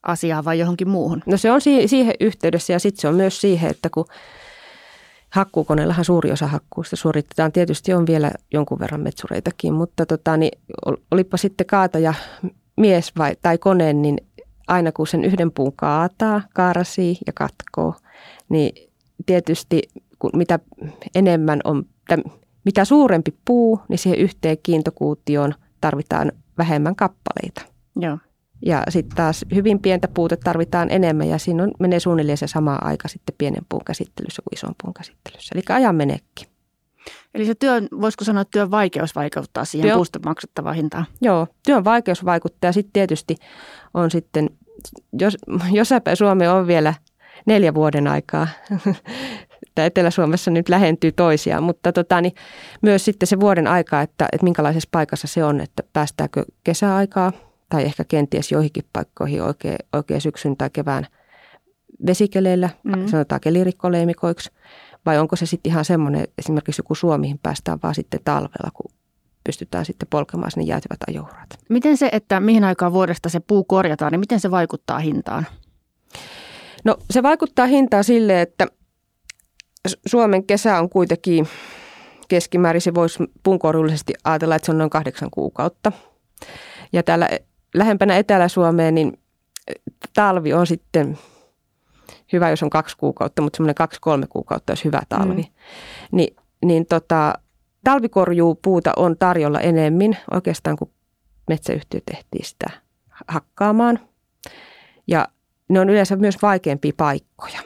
asiaan 0.02 0.44
vai 0.44 0.58
johonkin 0.58 0.88
muuhun? 0.88 1.22
No 1.26 1.36
se 1.36 1.52
on 1.52 1.60
siihen 1.60 2.14
yhteydessä 2.20 2.72
ja 2.72 2.78
sitten 2.78 3.00
se 3.00 3.08
on 3.08 3.14
myös 3.14 3.40
siihen, 3.40 3.70
että 3.70 3.90
kun 3.90 4.04
hakkuukoneellahan 5.30 6.04
suuri 6.04 6.32
osa 6.32 6.46
hakkuusta 6.46 6.96
suoritetaan. 6.96 7.52
Tietysti 7.52 7.94
on 7.94 8.06
vielä 8.06 8.30
jonkun 8.52 8.78
verran 8.78 9.00
metsureitakin, 9.00 9.74
mutta 9.74 10.06
tota, 10.06 10.36
niin 10.36 10.58
olipa 11.10 11.36
sitten 11.36 11.66
kaataja 11.66 12.14
mies 12.76 13.12
vai, 13.18 13.36
tai 13.42 13.58
kone, 13.58 13.92
niin 13.92 14.18
aina 14.68 14.92
kun 14.92 15.06
sen 15.06 15.24
yhden 15.24 15.52
puun 15.52 15.72
kaataa, 15.76 16.42
kaarasii 16.54 17.18
ja 17.26 17.32
katkoo– 17.32 17.94
niin 18.50 18.90
tietysti 19.26 19.82
kun 20.18 20.30
mitä 20.34 20.58
enemmän 21.14 21.60
on, 21.64 21.86
mitä 22.64 22.84
suurempi 22.84 23.34
puu, 23.44 23.80
niin 23.88 23.98
siihen 23.98 24.18
yhteen 24.18 24.56
kiintokuutioon 24.62 25.54
tarvitaan 25.80 26.32
vähemmän 26.58 26.96
kappaleita. 26.96 27.62
Joo. 27.96 28.18
Ja 28.66 28.82
sitten 28.88 29.16
taas 29.16 29.44
hyvin 29.54 29.80
pientä 29.80 30.08
puuta 30.08 30.36
tarvitaan 30.36 30.90
enemmän 30.90 31.28
ja 31.28 31.38
siinä 31.38 31.62
on, 31.62 31.72
menee 31.78 32.00
suunnilleen 32.00 32.38
se 32.38 32.46
sama 32.46 32.78
aika 32.82 33.08
sitten 33.08 33.34
pienen 33.38 33.66
puun 33.68 33.84
käsittelyssä 33.84 34.42
kuin 34.42 34.58
ison 34.58 34.74
puun 34.82 34.94
käsittelyssä. 34.94 35.52
Eli 35.54 35.62
ajan 35.68 35.94
meneekin. 35.94 36.46
Eli 37.34 37.46
se 37.46 37.54
työn, 37.54 37.88
voisiko 38.00 38.24
sanoa, 38.24 38.40
että 38.40 38.50
työn 38.52 38.70
vaikeus 38.70 39.14
vaikuttaa 39.14 39.64
siihen 39.64 39.88
työ, 39.88 39.96
puusta 39.96 40.18
maksettavaan 40.24 40.76
hintaan? 40.76 41.06
Joo, 41.20 41.46
työn 41.66 41.84
vaikeus 41.84 42.24
vaikuttaa 42.24 42.68
ja 42.68 42.72
sitten 42.72 42.92
tietysti 42.92 43.36
on 43.94 44.10
sitten, 44.10 44.50
jos, 45.20 45.36
jossain 45.72 46.02
Suomi 46.14 46.46
on 46.46 46.66
vielä 46.66 46.94
neljä 47.46 47.74
vuoden 47.74 48.06
aikaa. 48.06 48.48
Tämä 49.74 49.86
Etelä-Suomessa 49.86 50.50
nyt 50.50 50.68
lähentyy 50.68 51.12
toisiaan, 51.12 51.62
mutta 51.62 51.92
tota, 51.92 52.20
niin 52.20 52.34
myös 52.82 53.04
sitten 53.04 53.26
se 53.26 53.40
vuoden 53.40 53.66
aika, 53.66 54.02
että, 54.02 54.28
että 54.32 54.44
minkälaisessa 54.44 54.88
paikassa 54.92 55.26
se 55.26 55.44
on, 55.44 55.60
että 55.60 55.82
päästääkö 55.92 56.44
kesäaikaa 56.64 57.32
tai 57.68 57.84
ehkä 57.84 58.04
kenties 58.04 58.52
joihinkin 58.52 58.84
paikkoihin 58.92 59.42
oikein, 59.42 59.76
oikein 59.92 60.20
syksyn 60.20 60.56
tai 60.56 60.70
kevään 60.72 61.06
vesikeleillä, 62.06 62.70
mm. 62.84 63.06
sanotaan 63.06 63.40
kelirikkoleimikoiksi, 63.40 64.50
vai 65.06 65.18
onko 65.18 65.36
se 65.36 65.46
sitten 65.46 65.70
ihan 65.72 65.84
semmoinen, 65.84 66.28
esimerkiksi 66.38 66.80
joku 66.80 66.94
Suomi, 66.94 67.20
mihin 67.20 67.38
päästään 67.42 67.78
vaan 67.82 67.94
sitten 67.94 68.20
talvella, 68.24 68.70
kun 68.74 68.92
pystytään 69.44 69.84
sitten 69.84 70.08
polkemaan 70.08 70.50
sinne 70.50 70.64
jäätyvät 70.64 70.98
ajourat. 71.08 71.58
Miten 71.68 71.96
se, 71.96 72.08
että 72.12 72.40
mihin 72.40 72.64
aikaan 72.64 72.92
vuodesta 72.92 73.28
se 73.28 73.40
puu 73.40 73.64
korjataan, 73.64 74.12
niin 74.12 74.20
miten 74.20 74.40
se 74.40 74.50
vaikuttaa 74.50 74.98
hintaan? 74.98 75.46
No 76.84 76.96
se 77.10 77.22
vaikuttaa 77.22 77.66
hintaan 77.66 78.04
sille, 78.04 78.42
että 78.42 78.66
Suomen 80.06 80.44
kesä 80.44 80.78
on 80.78 80.90
kuitenkin 80.90 81.48
keskimäärin, 82.28 82.80
se 82.80 82.94
voisi 82.94 83.18
punkorullisesti 83.42 84.12
ajatella, 84.24 84.56
että 84.56 84.66
se 84.66 84.72
on 84.72 84.78
noin 84.78 84.90
kahdeksan 84.90 85.30
kuukautta. 85.30 85.92
Ja 86.92 87.02
täällä 87.02 87.28
lähempänä 87.74 88.16
Etelä-Suomeen, 88.16 88.94
niin 88.94 89.18
talvi 90.14 90.52
on 90.52 90.66
sitten 90.66 91.18
hyvä, 92.32 92.50
jos 92.50 92.62
on 92.62 92.70
kaksi 92.70 92.96
kuukautta, 92.96 93.42
mutta 93.42 93.56
semmoinen 93.56 93.74
kaksi-kolme 93.74 94.26
kuukautta 94.26 94.70
olisi 94.70 94.84
hyvä 94.84 95.02
talvi. 95.08 95.42
Mm. 95.42 95.48
Ni, 96.12 96.28
niin 96.64 96.86
tota, 96.86 97.34
talvikorjuupuuta 97.84 98.92
on 98.96 99.16
tarjolla 99.18 99.60
enemmän 99.60 100.18
oikeastaan 100.30 100.76
kuin 100.76 100.90
metsäyhtiö 101.48 102.00
tehtiin 102.06 102.44
sitä 102.44 102.66
hakkaamaan. 103.28 103.98
Ja 105.06 105.28
ne 105.70 105.80
on 105.80 105.90
yleensä 105.90 106.16
myös 106.16 106.42
vaikeampia 106.42 106.92
paikkoja. 106.96 107.60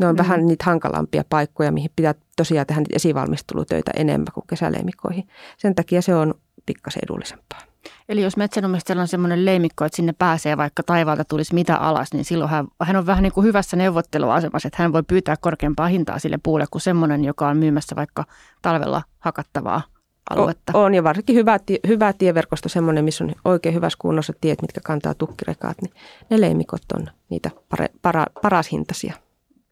Ne 0.00 0.06
on 0.06 0.14
mm. 0.14 0.18
vähän 0.18 0.46
niitä 0.46 0.64
hankalampia 0.64 1.24
paikkoja, 1.30 1.72
mihin 1.72 1.90
pitää 1.96 2.14
tosiaan 2.36 2.66
tehdä 2.66 2.80
niitä 2.80 2.96
esivalmistelutöitä 2.96 3.90
enemmän 3.96 4.26
kuin 4.34 4.46
kesäleimikoihin. 4.46 5.28
Sen 5.56 5.74
takia 5.74 6.02
se 6.02 6.14
on 6.14 6.34
pikkasen 6.66 7.00
edullisempaa. 7.04 7.60
Eli 8.08 8.22
jos 8.22 8.36
metsänomistajalla 8.36 9.02
on 9.02 9.08
semmoinen 9.08 9.44
leimikko, 9.44 9.84
että 9.84 9.96
sinne 9.96 10.14
pääsee 10.18 10.56
vaikka 10.56 10.82
taivaalta 10.82 11.24
tulisi 11.24 11.54
mitä 11.54 11.76
alas, 11.76 12.12
niin 12.12 12.24
silloin 12.24 12.50
hän, 12.50 12.66
hän 12.82 12.96
on 12.96 13.06
vähän 13.06 13.22
niin 13.22 13.32
kuin 13.32 13.44
hyvässä 13.44 13.76
neuvotteluasemassa, 13.76 14.68
että 14.68 14.82
hän 14.82 14.92
voi 14.92 15.02
pyytää 15.02 15.36
korkeampaa 15.40 15.88
hintaa 15.88 16.18
sille 16.18 16.38
puulle 16.42 16.64
kuin 16.70 16.82
semmoinen, 16.82 17.24
joka 17.24 17.48
on 17.48 17.56
myymässä 17.56 17.96
vaikka 17.96 18.24
talvella 18.62 19.02
hakattavaa 19.18 19.82
aluetta. 20.30 20.72
On, 20.74 20.94
ja 20.94 21.04
varsinkin 21.04 21.36
hyvä, 21.36 21.58
hyvä 21.86 22.12
tieverkosto, 22.12 22.68
semmoinen, 22.68 23.04
missä 23.04 23.24
on 23.24 23.32
oikein 23.44 23.74
hyvässä 23.74 23.96
kunnossa 24.00 24.32
tiet, 24.40 24.62
mitkä 24.62 24.80
kantaa 24.84 25.14
tukkirekaat, 25.14 25.76
niin 25.82 25.92
ne 26.30 26.40
leimikot 26.40 26.82
on 26.94 27.06
niitä 27.30 27.50
pare, 27.68 27.88
para, 28.02 28.26
paras 28.42 28.72
hintaisia. 28.72 29.14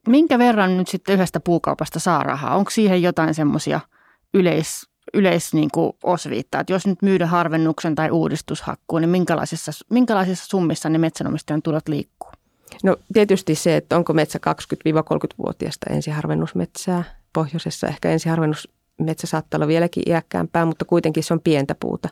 Minkä 0.09 0.39
verran 0.39 0.77
nyt 0.77 0.89
sitten 0.89 1.15
yhdestä 1.15 1.41
puukaupasta 1.41 1.99
saa 1.99 2.23
rahaa? 2.23 2.57
Onko 2.57 2.71
siihen 2.71 3.03
jotain 3.03 3.35
semmoisia 3.35 3.81
yleis, 4.35 4.89
yleis 5.15 5.55
niin 5.55 5.71
kuin 5.73 5.93
osviittaa, 6.03 6.61
että 6.61 6.73
jos 6.73 6.87
nyt 6.87 7.03
myydä 7.03 7.27
harvennuksen 7.27 7.95
tai 7.95 8.11
uudistushakkuun, 8.11 9.03
niin 9.03 9.11
minkälaisissa, 9.11 9.73
minkälaisissa 9.91 10.47
summissa 10.47 10.89
ne 10.89 10.99
metsänomistajan 10.99 11.63
tulot 11.63 11.89
liikkuu? 11.89 12.31
No 12.85 12.97
tietysti 13.13 13.55
se, 13.55 13.77
että 13.77 13.97
onko 13.97 14.13
metsä 14.13 14.39
20-30-vuotiaasta 14.51 15.87
ensiharvennusmetsää. 15.91 17.05
Pohjoisessa 17.33 17.87
ehkä 17.87 18.11
ensiharvennus 18.11 18.69
metsä 18.99 19.27
saattaa 19.27 19.59
olla 19.59 19.69
vieläkin 19.69 20.03
iäkkäämpää, 20.07 20.65
mutta 20.65 20.85
kuitenkin 20.85 21.23
se 21.23 21.35
on 21.35 21.41
pientä 21.41 21.75
puuta. 21.81 22.09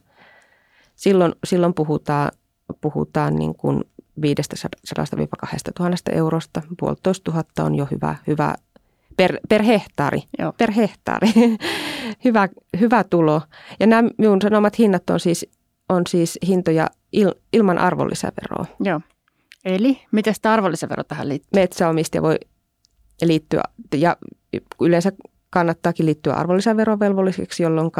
Silloin, 0.96 1.32
silloin 1.44 1.74
puhutaan, 1.74 2.32
puhutaan 2.80 3.36
niin 3.36 3.54
kuin 3.54 3.84
500-2000 4.20 4.24
eurosta. 6.12 6.62
Puolitoista 6.78 7.24
tuhatta 7.24 7.64
on 7.64 7.74
jo 7.74 7.88
hyvä, 7.90 8.16
hyvä 8.26 8.54
per, 9.16 9.38
per 9.48 9.62
hehtaari. 9.62 10.22
Joo. 10.38 10.52
Per 10.52 10.70
hehtaari. 10.72 11.28
hyvä, 12.24 12.48
hyvä 12.80 13.04
tulo. 13.04 13.42
Ja 13.80 13.86
nämä 13.86 14.08
minun 14.18 14.42
sanomat 14.42 14.78
hinnat 14.78 15.10
on 15.10 15.20
siis, 15.20 15.46
on 15.88 16.02
siis 16.08 16.38
hintoja 16.46 16.86
il, 17.12 17.34
ilman 17.52 17.78
arvonlisäveroa. 17.78 18.66
Joo. 18.80 19.00
Eli 19.64 20.02
miten 20.12 20.34
tämä 20.42 20.52
arvonlisävero 20.52 21.04
tähän 21.04 21.28
liittyy? 21.28 21.60
Metsäomistaja 21.60 22.22
voi 22.22 22.36
liittyä, 23.22 23.62
ja 23.94 24.16
yleensä 24.80 25.12
kannattaakin 25.54 26.06
liittyä 26.06 26.34
arvonlisäverovelvolliseksi, 26.34 27.62
jolloin 27.62 27.90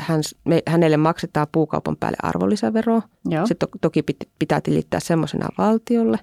hän, 0.00 0.20
me, 0.44 0.62
hänelle 0.66 0.96
maksetaan 0.96 1.46
puukaupan 1.52 1.96
päälle 1.96 2.16
arvonlisäveroa. 2.22 3.02
Joo. 3.28 3.46
Se 3.46 3.54
to, 3.54 3.66
toki 3.80 4.02
pit, 4.02 4.16
pitää 4.38 4.60
tilittää 4.60 5.00
semmoisena 5.00 5.48
valtiolle, 5.58 6.18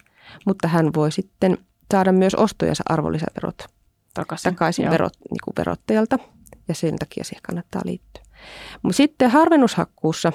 mutta 0.45 0.67
hän 0.67 0.89
voi 0.95 1.11
sitten 1.11 1.57
saada 1.91 2.11
myös 2.11 2.35
ostojensa 2.35 2.83
arvonlisäverot 2.89 3.65
Takaisin. 4.13 4.51
takaisin 4.51 4.89
verot, 4.89 5.13
niin 5.29 5.39
kuin 5.43 5.53
verottajalta 5.57 6.19
ja 6.67 6.75
sen 6.75 6.95
takia 6.95 7.23
siihen 7.23 7.43
kannattaa 7.43 7.81
liittyä. 7.85 8.23
Mutta 8.81 8.97
sitten 8.97 9.31
harvennushakkuussa, 9.31 10.31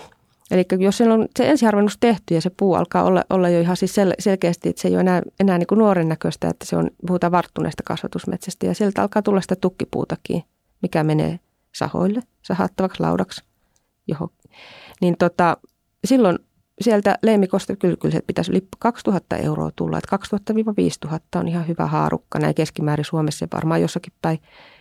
eli 0.51 0.65
jos 0.79 0.97
siellä 0.97 1.15
on 1.15 1.29
se 1.37 1.51
ensiharvennus 1.51 1.97
tehty 2.01 2.35
ja 2.35 2.41
se 2.41 2.51
puu 2.51 2.75
alkaa 2.75 3.05
olla, 3.05 3.25
olla 3.31 3.49
jo 3.49 3.61
ihan 3.61 3.77
siis 3.77 3.95
sel, 3.95 4.15
selkeästi, 4.19 4.69
että 4.69 4.83
se 4.83 4.89
ei 4.89 4.95
ole 4.95 5.01
enää, 5.01 5.23
enää 5.41 5.59
niin 5.59 5.67
kuin 5.67 5.79
nuoren 5.79 6.09
näköistä, 6.09 6.49
että 6.49 6.67
se 6.67 6.77
on, 6.77 6.91
puhutaan 7.07 7.33
varttuneesta 7.33 7.83
kasvatusmetsästä 7.83 8.67
ja 8.67 8.75
sieltä 8.75 9.03
alkaa 9.03 9.23
tulla 9.23 9.41
sitä 9.41 9.57
tukkipuutakin, 9.57 10.43
mikä 10.83 11.05
menee 11.05 11.41
sahoille, 11.75 12.23
sahattavaksi 12.43 13.01
laudaksi, 13.03 13.45
johon. 14.07 14.29
Niin 15.01 15.17
tota, 15.19 15.57
silloin 16.05 16.39
sieltä 16.81 17.19
leimikosta 17.23 17.77
kyllä, 17.77 17.97
kyllä 17.97 18.13
se 18.13 18.23
pitäisi 18.27 18.51
yli 18.51 18.69
2000 18.79 19.37
euroa 19.37 19.71
tulla, 19.77 19.99
että 19.99 20.19
2000-5000 21.17 21.41
on 21.41 21.49
ihan 21.49 21.69
hyvä 21.69 21.87
haarukka 21.87 22.39
näin 22.39 22.55
keskimäärin 22.55 23.05
Suomessa 23.05 23.45
ja 23.45 23.49
varmaan 23.53 23.81
jossakin 23.81 24.13
päin 24.23 24.39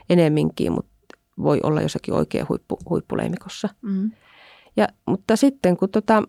enemminkin, 0.10 0.72
mutta 0.72 0.92
voi 1.44 1.60
olla 1.64 1.82
jossakin 1.82 2.14
oikein 2.14 2.50
huippu, 2.50 2.80
huippuleimikossa. 2.90 3.70
Mm. 3.82 4.12
Ja, 4.78 4.88
mutta 5.06 5.36
sitten 5.36 5.78
kun 5.78 5.90
tota, 5.90 6.24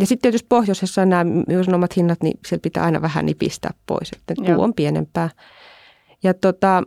ja 0.00 0.06
sitten 0.06 0.22
tietysti 0.22 0.46
pohjoisessa 0.48 1.06
nämä 1.06 1.24
myös 1.48 1.68
omat 1.68 1.96
hinnat, 1.96 2.22
niin 2.22 2.40
siellä 2.46 2.62
pitää 2.62 2.84
aina 2.84 3.02
vähän 3.02 3.26
nipistää 3.26 3.70
pois, 3.86 4.12
että 4.12 4.34
puu 4.46 4.62
on 4.62 4.74
pienempää. 4.74 5.30
Ja 6.22 6.34
tota, 6.34 6.82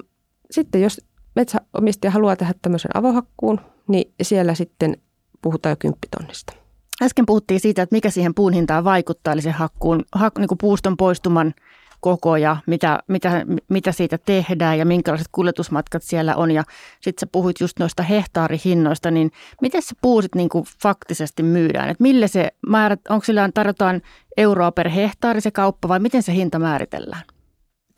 sitten 0.51 0.81
jos 0.81 1.01
metsäomistaja 1.35 2.11
haluaa 2.11 2.35
tehdä 2.35 2.53
tämmöisen 2.61 2.91
avohakkuun, 2.93 3.59
niin 3.87 4.13
siellä 4.21 4.53
sitten 4.53 4.97
puhutaan 5.41 5.71
jo 5.71 5.77
kymppitonnista. 5.79 6.53
Äsken 7.01 7.25
puhuttiin 7.25 7.59
siitä, 7.59 7.81
että 7.81 7.95
mikä 7.95 8.09
siihen 8.09 8.35
puun 8.35 8.53
hintaan 8.53 8.83
vaikuttaa, 8.83 9.33
eli 9.33 9.41
se 9.41 9.51
hakkuun, 9.51 10.03
hak, 10.15 10.37
niin 10.37 10.47
kuin 10.47 10.57
puuston 10.57 10.97
poistuman 10.97 11.53
koko 11.99 12.37
ja 12.37 12.57
mitä, 12.65 12.99
mitä, 13.07 13.45
mitä 13.69 13.91
siitä 13.91 14.17
tehdään 14.17 14.77
ja 14.77 14.85
minkälaiset 14.85 15.27
kuljetusmatkat 15.31 16.03
siellä 16.03 16.35
on. 16.35 16.51
Ja 16.51 16.63
sitten 17.01 17.19
sä 17.19 17.29
puhuit 17.31 17.59
just 17.59 17.79
noista 17.79 18.03
hehtaarihinnoista, 18.03 19.11
niin 19.11 19.31
miten 19.61 19.81
se 19.81 19.95
puu 20.01 20.21
sit 20.21 20.35
niin 20.35 20.49
kuin 20.49 20.65
faktisesti 20.81 21.43
myydään? 21.43 21.89
Et 21.89 21.99
mille 21.99 22.27
se 22.27 22.51
määrät, 22.67 22.99
onko 23.09 23.25
sillä 23.25 23.49
tarjotaan 23.53 24.01
euroa 24.37 24.71
per 24.71 24.89
hehtaari 24.89 25.41
se 25.41 25.51
kauppa 25.51 25.87
vai 25.87 25.99
miten 25.99 26.23
se 26.23 26.33
hinta 26.33 26.59
määritellään? 26.59 27.23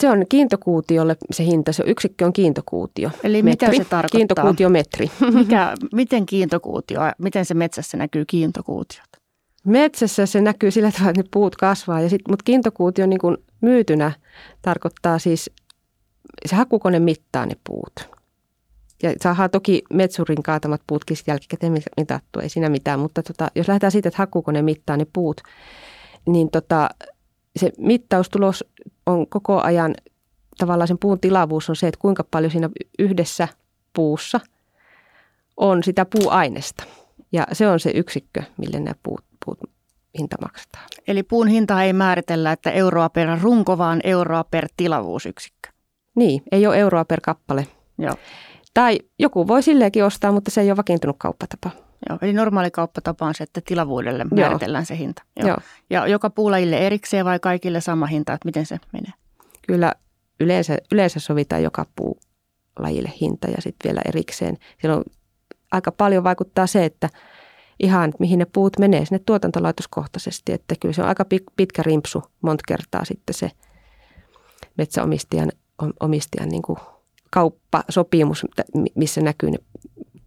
Se 0.02 0.10
on 0.10 0.26
kiintokuutiolle 0.30 1.18
se 1.32 1.46
hinta, 1.46 1.74
se 1.74 1.84
yksikkö 1.88 2.26
on 2.26 2.34
kiintokuutio. 2.34 3.10
Eli 3.24 3.44
mitä 3.44 3.66
se 3.66 3.72
tarkoittaa? 3.72 4.18
Kiintokuutiometri. 4.18 5.12
Mikä, 5.34 5.74
miten 5.94 6.26
kiintokuutio, 6.26 7.02
miten 7.18 7.46
se 7.46 7.54
metsässä 7.54 7.98
näkyy 7.98 8.26
kiintokuutiot? 8.26 9.08
Metsässä 9.66 10.26
se 10.26 10.42
näkyy 10.42 10.72
sillä 10.72 10.92
tavalla, 10.92 11.10
että 11.10 11.22
ne 11.22 11.28
puut 11.32 11.56
kasvaa, 11.56 12.02
ja 12.02 12.10
sit, 12.10 12.22
mutta 12.30 12.44
kiintokuutio 12.44 13.06
niin 13.06 13.20
kuin 13.20 13.38
myytynä 13.62 14.12
tarkoittaa 14.62 15.20
siis, 15.20 15.52
se 16.46 16.56
hakkukone 16.56 17.00
mittaa 17.00 17.46
ne 17.46 17.56
puut. 17.64 18.10
Ja 19.04 19.14
saadaan 19.22 19.50
toki 19.50 19.84
metsurin 19.94 20.44
kaatamat 20.44 20.82
puutkin 20.88 21.18
sit 21.18 21.28
jälkikäteen 21.28 21.74
mitattua, 21.98 22.42
ei 22.42 22.50
siinä 22.50 22.70
mitään, 22.70 23.00
mutta 23.00 23.24
tota, 23.24 23.52
jos 23.56 23.68
lähdetään 23.68 23.92
siitä, 23.92 24.10
että 24.10 24.18
hakkukone 24.18 24.62
mittaa 24.62 24.98
ne 24.98 25.08
puut, 25.14 25.42
niin 26.26 26.52
tota, 26.52 26.90
se 27.56 27.72
mittaustulos 27.78 28.66
on 29.06 29.28
koko 29.28 29.62
ajan, 29.62 29.96
tavallaan 30.58 30.88
sen 30.88 30.98
puun 30.98 31.20
tilavuus 31.20 31.70
on 31.70 31.76
se, 31.76 31.88
että 31.88 32.00
kuinka 32.00 32.24
paljon 32.32 32.52
siinä 32.52 32.70
yhdessä 33.00 33.48
puussa 33.94 34.40
on 35.58 35.84
sitä 35.84 36.06
puuainesta. 36.06 36.84
Ja 37.32 37.48
se 37.52 37.68
on 37.68 37.80
se 37.80 37.92
yksikkö, 37.96 38.44
mille 38.58 38.80
nämä 38.80 38.96
puut, 39.04 39.24
puut 39.46 39.60
hinta 40.18 40.36
maksetaan. 40.42 40.86
Eli 41.08 41.24
puun 41.24 41.48
hinta 41.48 41.84
ei 41.84 41.94
määritellä, 41.94 42.52
että 42.52 42.72
euroa 42.72 43.10
per 43.10 43.28
runko, 43.42 43.78
vaan 43.78 44.02
euroa 44.04 44.44
per 44.44 44.68
tilavuusyksikkö. 44.78 45.70
Niin, 46.16 46.44
ei 46.52 46.68
ole 46.68 46.78
euroa 46.78 47.06
per 47.06 47.22
kappale. 47.22 47.68
Joo. 47.98 48.16
Tai 48.74 49.00
joku 49.20 49.48
voi 49.48 49.64
silleenkin 49.64 50.04
ostaa, 50.04 50.32
mutta 50.32 50.52
se 50.52 50.62
ei 50.62 50.72
ole 50.72 50.78
vakiintunut 50.78 51.16
kauppatapa. 51.20 51.70
Joo, 52.10 52.18
eli 52.22 52.34
normaali 52.34 52.72
kauppatapa 52.72 53.26
on 53.26 53.34
se, 53.34 53.44
että 53.44 53.62
tilavuudelle 53.66 54.26
Joo. 54.32 54.48
määritellään 54.48 54.86
se 54.86 54.98
hinta. 54.98 55.24
Joo. 55.40 55.48
Joo. 55.48 55.58
Ja 55.90 56.08
joka 56.08 56.30
puulajille 56.30 56.78
erikseen 56.78 57.26
vai 57.26 57.40
kaikille 57.40 57.82
sama 57.82 58.06
hinta, 58.06 58.34
että 58.34 58.48
miten 58.48 58.66
se 58.66 58.78
menee? 58.94 59.12
Kyllä 59.68 59.94
yleensä, 60.40 60.78
yleensä 60.92 61.20
sovitaan 61.20 61.64
joka 61.64 61.86
puulajille 61.96 63.14
hinta 63.22 63.48
ja 63.48 63.62
sitten 63.62 63.90
vielä 63.90 64.02
erikseen. 64.06 64.58
Silloin 64.82 65.04
aika 65.72 65.92
paljon 65.92 66.24
vaikuttaa 66.24 66.68
se, 66.68 66.86
että 66.86 67.10
ihan 67.80 68.14
mihin 68.20 68.40
ne 68.40 68.46
puut 68.54 68.80
menee 68.80 69.06
sinne 69.06 69.20
tuotantolaitoskohtaisesti, 69.26 70.52
että 70.52 70.76
kyllä 70.80 70.94
se 70.94 71.02
on 71.02 71.08
aika 71.08 71.26
pitkä 71.56 71.84
rimpsu 71.84 72.24
monta 72.42 72.64
kertaa 72.68 73.06
sitten 73.06 73.34
se 73.34 73.52
metsäomistajan 74.78 75.52
omistajan 76.00 76.50
niin 76.50 76.62
kauppasopimus, 77.30 78.46
missä 78.96 79.22
näkyy 79.22 79.52
ne 79.52 79.58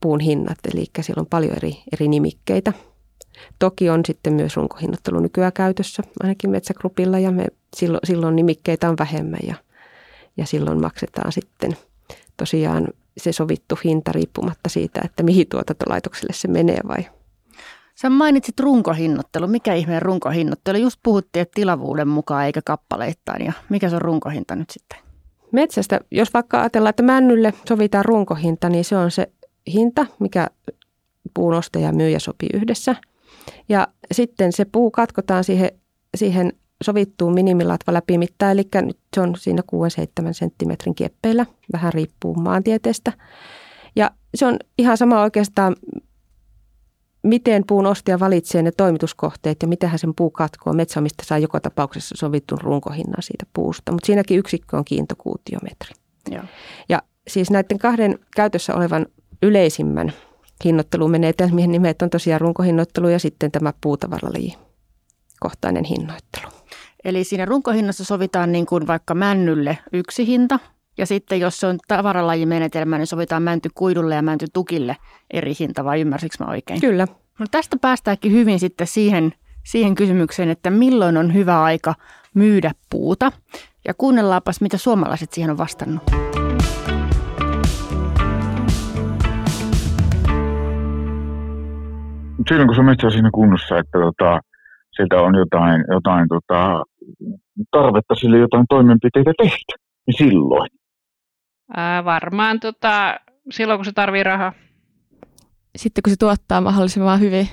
puun 0.01 0.21
hinnat, 0.21 0.59
eli 0.75 0.85
siellä 1.01 1.21
on 1.21 1.27
paljon 1.27 1.57
eri, 1.57 1.83
eri 1.93 2.09
nimikkeitä. 2.09 2.73
Toki 3.59 3.91
on 3.91 4.01
sitten 4.07 4.33
myös 4.33 4.57
runkohinnoittelu 4.57 5.21
nykyään 5.21 5.53
käytössä, 5.53 6.03
ainakin 6.23 6.51
Metsägrupilla, 6.51 7.19
ja 7.19 7.31
me, 7.31 7.47
silloin, 7.77 8.01
silloin 8.05 8.37
nimikkeitä 8.37 8.89
on 8.89 8.97
vähemmän, 8.99 9.41
ja, 9.47 9.55
ja 10.37 10.47
silloin 10.47 10.81
maksetaan 10.81 11.33
sitten 11.33 11.77
tosiaan 12.37 12.89
se 13.17 13.33
sovittu 13.33 13.79
hinta 13.85 14.13
riippumatta 14.13 14.69
siitä, 14.69 15.01
että 15.05 15.23
mihin 15.23 15.47
tuotantolaitokselle 15.49 16.33
se 16.33 16.49
menee 16.49 16.81
vai 16.89 17.07
Sä 18.03 18.11
mainitsit 18.11 18.61
runkohinnoittelu. 18.61 19.47
Mikä 19.47 19.75
ihmeen 19.75 20.03
runkohinnoittelu? 20.03 20.79
Just 20.79 21.01
puhuttiin, 21.03 21.41
että 21.43 21.55
tilavuuden 21.55 22.09
mukaan 22.09 22.47
eikä 22.47 22.61
kappaleittain. 22.65 23.45
Ja 23.45 23.53
mikä 23.69 23.89
se 23.89 23.97
on 23.97 24.03
runkohinta 24.03 24.57
nyt 24.57 24.71
sitten? 24.71 24.99
Metsästä, 25.53 26.01
jos 26.11 26.35
vaikka 26.35 26.61
ajatellaan, 26.61 26.91
että 26.91 27.03
männylle 27.03 27.55
sovitaan 27.69 28.05
runkohinta, 28.05 28.69
niin 28.69 28.85
se 28.85 28.97
on 28.97 29.11
se 29.11 29.33
hinta, 29.73 30.07
mikä 30.19 30.47
puun 31.35 31.55
ostaja 31.55 31.87
ja 31.87 31.93
myyjä 31.93 32.19
sopii 32.19 32.49
yhdessä. 32.55 32.97
Ja 33.69 33.89
sitten 34.13 34.53
se 34.53 34.65
puu 34.65 34.91
katkotaan 34.91 35.45
siihen, 35.45 35.71
siihen 36.17 36.53
sovittuun 36.85 37.35
minimilatva 37.35 37.93
läpimittaan, 37.93 38.53
eli 38.53 38.69
nyt 38.75 38.99
se 39.15 39.21
on 39.21 39.35
siinä 39.39 39.63
6-7 40.29 40.33
senttimetrin 40.33 40.95
kieppeillä, 40.95 41.47
vähän 41.73 41.93
riippuu 41.93 42.35
maantieteestä. 42.35 43.13
Ja 43.97 44.11
se 44.35 44.47
on 44.47 44.57
ihan 44.79 44.97
sama 44.97 45.23
oikeastaan, 45.23 45.77
miten 47.23 47.65
puun 47.67 47.87
ostaja 47.87 48.21
valitsee 48.21 48.63
ne 48.63 48.73
toimituskohteet 48.73 49.63
ja 49.63 49.69
miten 49.69 49.89
hän 49.89 49.99
sen 49.99 50.15
puu 50.15 50.31
katkoo. 50.31 50.73
Metsäomista 50.73 51.25
saa 51.27 51.39
joka 51.39 51.61
tapauksessa 51.61 52.15
sovitun 52.19 52.59
runkohinnan 52.61 53.23
siitä 53.23 53.47
puusta, 53.53 53.93
mutta 53.93 54.07
siinäkin 54.07 54.39
yksikkö 54.39 54.77
on 54.77 54.85
kiintokuutiometri. 54.85 55.95
Joo. 56.31 56.43
Ja 56.89 57.03
siis 57.29 57.51
näiden 57.51 57.79
kahden 57.79 58.19
käytössä 58.37 58.75
olevan 58.75 59.07
yleisimmän 59.43 60.13
hinnoittelumenetelmien 60.65 61.73
nimet 61.73 62.03
on 62.03 62.11
tosiaan 62.11 62.41
runkohinnoittelu 62.41 63.09
ja 63.09 63.19
sitten 63.19 63.53
tämä 63.53 63.73
puutavaralaji 63.81 64.55
kohtainen 65.41 65.85
hinnoittelu. 65.85 66.47
Eli 67.05 67.25
siinä 67.25 67.45
runkohinnassa 67.45 68.05
sovitaan 68.05 68.53
niin 68.53 68.67
kuin 68.67 68.87
vaikka 68.87 69.15
männylle 69.15 69.79
yksi 69.93 70.27
hinta, 70.27 70.59
ja 70.99 71.07
sitten 71.07 71.41
jos 71.41 71.61
se 71.61 71.67
on 71.67 71.79
tavaralajimenetelmä, 71.89 72.99
niin 72.99 73.07
sovitaan 73.07 73.43
mäntykuidulle 73.43 74.15
ja 74.15 74.23
mäntytukille 74.23 74.97
eri 75.31 75.53
hinta, 75.61 75.85
vai 75.85 76.01
ymmärsikö 76.01 76.37
mä 76.41 76.51
oikein? 76.51 76.81
Kyllä. 76.81 77.07
No 77.39 77.47
tästä 77.51 77.77
päästäänkin 77.81 78.33
hyvin 78.33 78.59
sitten 78.59 78.87
siihen, 78.87 79.33
siihen 79.65 79.95
kysymykseen, 79.95 80.49
että 80.49 80.71
milloin 80.71 81.17
on 81.17 81.35
hyvä 81.35 81.63
aika 81.63 81.95
myydä 82.35 82.73
puuta. 82.91 83.33
Ja 83.85 83.95
kuunnellaanpas, 83.95 84.61
mitä 84.61 84.79
suomalaiset 84.79 85.33
siihen 85.33 85.51
on 85.51 85.59
vastannut. 85.59 86.03
Silloin 92.49 92.69
kun 92.69 92.77
se 92.77 92.83
metsä 92.83 93.07
on 93.07 93.13
siinä 93.13 93.31
kunnossa, 93.35 93.79
että 93.79 93.99
tota, 93.99 94.41
sieltä 94.97 95.17
on 95.17 95.35
jotain, 95.35 95.85
jotain 95.89 96.29
tota, 96.29 96.83
tarvetta 97.71 98.15
sille 98.15 98.39
jotain 98.39 98.65
toimenpiteitä 98.69 99.33
tehdä, 99.39 99.75
niin 100.07 100.19
silloin. 100.19 100.69
Ää, 101.77 102.05
varmaan 102.05 102.61
tota, 102.61 103.21
silloin, 103.51 103.79
kun 103.79 103.85
se 103.85 103.93
tarvii 103.93 104.23
rahaa. 104.23 104.53
Sitten 105.77 106.03
kun 106.03 106.11
se 106.11 106.17
tuottaa 106.17 106.61
mahdollisimman 106.61 107.21
hyvin. 107.21 107.49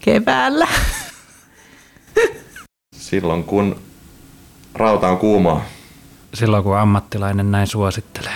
Keväällä. 0.00 0.66
Silloin 2.94 3.44
kun 3.44 3.76
rauta 4.74 5.08
on 5.08 5.18
kuumaa. 5.18 5.64
Silloin 6.34 6.64
kun 6.64 6.78
ammattilainen 6.78 7.50
näin 7.50 7.66
suosittelee. 7.66 8.32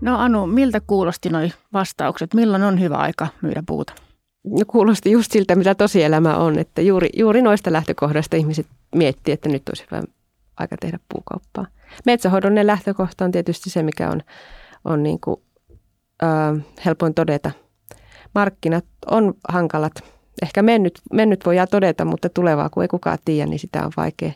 No 0.00 0.18
Anu, 0.18 0.46
miltä 0.46 0.80
kuulosti 0.80 1.28
nuo 1.28 1.40
vastaukset? 1.72 2.34
Milloin 2.34 2.62
on 2.62 2.80
hyvä 2.80 2.96
aika 2.96 3.28
myydä 3.42 3.62
puuta? 3.66 3.92
No 4.44 4.64
kuulosti 4.66 5.10
just 5.10 5.32
siltä, 5.32 5.56
mitä 5.56 5.74
tosielämä 5.74 6.36
on, 6.36 6.58
että 6.58 6.82
juuri, 6.82 7.08
juuri 7.16 7.42
noista 7.42 7.72
lähtökohdasta 7.72 8.36
ihmiset 8.36 8.66
miettii, 8.94 9.34
että 9.34 9.48
nyt 9.48 9.68
olisi 9.68 9.84
hyvä 9.90 10.02
aika 10.56 10.76
tehdä 10.76 10.98
puukauppaa. 11.12 11.66
Metsähoidon 12.06 12.66
lähtökohta 12.66 13.24
on 13.24 13.32
tietysti 13.32 13.70
se, 13.70 13.82
mikä 13.82 14.10
on, 14.10 14.22
on 14.84 15.02
niin 15.02 15.20
kuin, 15.20 15.36
äh, 16.22 16.64
helpoin 16.84 17.14
todeta. 17.14 17.50
Markkinat 18.34 18.84
on 19.10 19.34
hankalat. 19.48 19.92
Ehkä 20.42 20.62
mennyt, 20.62 21.00
mennyt 21.12 21.46
voidaan 21.46 21.68
todeta, 21.70 22.04
mutta 22.04 22.28
tulevaa 22.28 22.70
kun 22.70 22.82
ei 22.82 22.88
kukaan 22.88 23.18
tiedä, 23.24 23.46
niin 23.46 23.58
sitä 23.58 23.86
on 23.86 23.92
vaikea, 23.96 24.32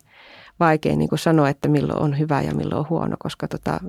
vaikea 0.60 0.96
niin 0.96 1.08
kuin 1.08 1.18
sanoa, 1.18 1.48
että 1.48 1.68
milloin 1.68 2.02
on 2.02 2.18
hyvä 2.18 2.42
ja 2.42 2.54
milloin 2.54 2.78
on 2.78 2.88
huono, 2.90 3.16
koska 3.18 3.48
tota, 3.48 3.80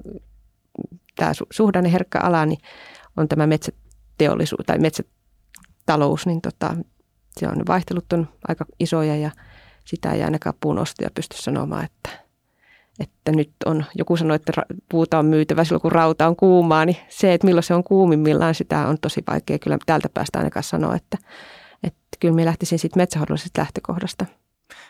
tämä 1.15 1.32
suhdanneherkkä 1.51 2.19
ala 2.19 2.45
niin 2.45 2.60
on 3.17 3.27
tämä 3.27 3.47
metsäteollisuus 3.47 4.65
tai 4.65 4.80
metsätalous, 5.88 6.26
niin 6.26 6.41
tota, 6.41 6.76
se 7.38 7.47
on 7.47 7.63
vaihtelut 7.67 8.13
on 8.13 8.28
aika 8.47 8.65
isoja 8.80 9.15
ja 9.15 9.32
sitä 9.86 10.12
ei 10.12 10.23
ainakaan 10.23 10.56
puun 10.62 10.80
ostaja 10.80 11.10
pysty 11.15 11.38
sanomaan, 11.38 11.86
että, 11.86 12.10
että 13.00 13.32
nyt 13.32 13.52
on, 13.65 13.86
joku 13.95 14.17
sanoi, 14.17 14.36
että 14.36 14.54
puuta 14.89 15.19
on 15.19 15.26
myytävä 15.26 15.63
silloin 15.63 15.82
kun 15.82 15.91
rauta 15.91 16.28
on 16.28 16.36
kuumaa, 16.36 16.86
niin 16.86 16.97
se, 17.10 17.34
että 17.34 17.47
milloin 17.47 17.63
se 17.63 17.73
on 17.73 17.84
kuumimmillaan, 17.84 18.56
sitä 18.56 18.88
on 18.88 18.97
tosi 19.02 19.23
vaikea 19.28 19.60
kyllä 19.60 19.78
täältä 19.86 20.10
päästä 20.13 20.39
ainakaan 20.39 20.63
sanoa, 20.63 20.95
että, 20.95 21.17
että 21.84 22.17
kyllä 22.19 22.36
me 22.36 22.45
lähtisin 22.45 22.80
siitä 22.80 22.97
metsähoidollisesta 22.97 23.62
lähtökohdasta– 23.62 24.26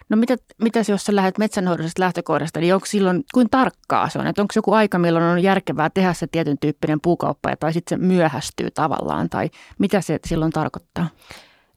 No 0.09 0.17
mitä, 0.17 0.35
mitäs 0.61 0.89
jos 0.89 1.05
sä 1.05 1.15
lähdet 1.15 1.37
metsänhoidollisesta 1.37 2.01
lähtökohdasta, 2.01 2.59
niin 2.59 2.73
onko 2.73 2.85
silloin, 2.85 3.23
kuin 3.33 3.49
tarkkaa 3.49 4.09
se 4.09 4.19
on? 4.19 4.27
Että 4.27 4.41
onko 4.41 4.51
joku 4.55 4.73
aika, 4.73 4.97
milloin 4.97 5.25
on 5.25 5.43
järkevää 5.43 5.89
tehdä 5.89 6.13
se 6.13 6.27
tietyn 6.27 6.57
tyyppinen 6.61 7.01
puukauppa, 7.01 7.55
tai 7.55 7.73
sitten 7.73 7.99
se 7.99 8.05
myöhästyy 8.05 8.71
tavallaan, 8.71 9.29
tai 9.29 9.49
mitä 9.79 10.01
se 10.01 10.19
silloin 10.27 10.51
tarkoittaa? 10.51 11.07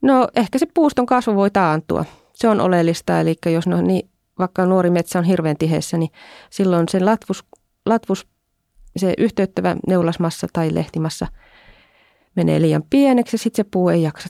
No 0.01 0.27
ehkä 0.35 0.59
se 0.59 0.65
puuston 0.73 1.05
kasvu 1.05 1.35
voi 1.35 1.51
taantua. 1.51 2.05
Se 2.33 2.47
on 2.47 2.61
oleellista, 2.61 3.19
eli 3.19 3.35
jos 3.45 3.67
no, 3.67 3.81
niin, 3.81 4.09
vaikka 4.39 4.65
nuori 4.65 4.89
metsä 4.89 5.19
on 5.19 5.25
hirveän 5.25 5.57
tiheessä, 5.57 5.97
niin 5.97 6.11
silloin 6.49 6.89
sen 6.89 7.05
latvus, 7.05 7.45
latvus 7.85 8.27
se 8.97 9.13
yhteyttävä 9.17 9.75
neulasmassa 9.87 10.47
tai 10.53 10.73
lehtimassa 10.75 11.27
menee 12.35 12.61
liian 12.61 12.83
pieneksi 12.89 13.35
ja 13.35 13.39
sitten 13.39 13.65
se 13.65 13.69
puu 13.71 13.89
ei 13.89 14.03
jaksa 14.03 14.29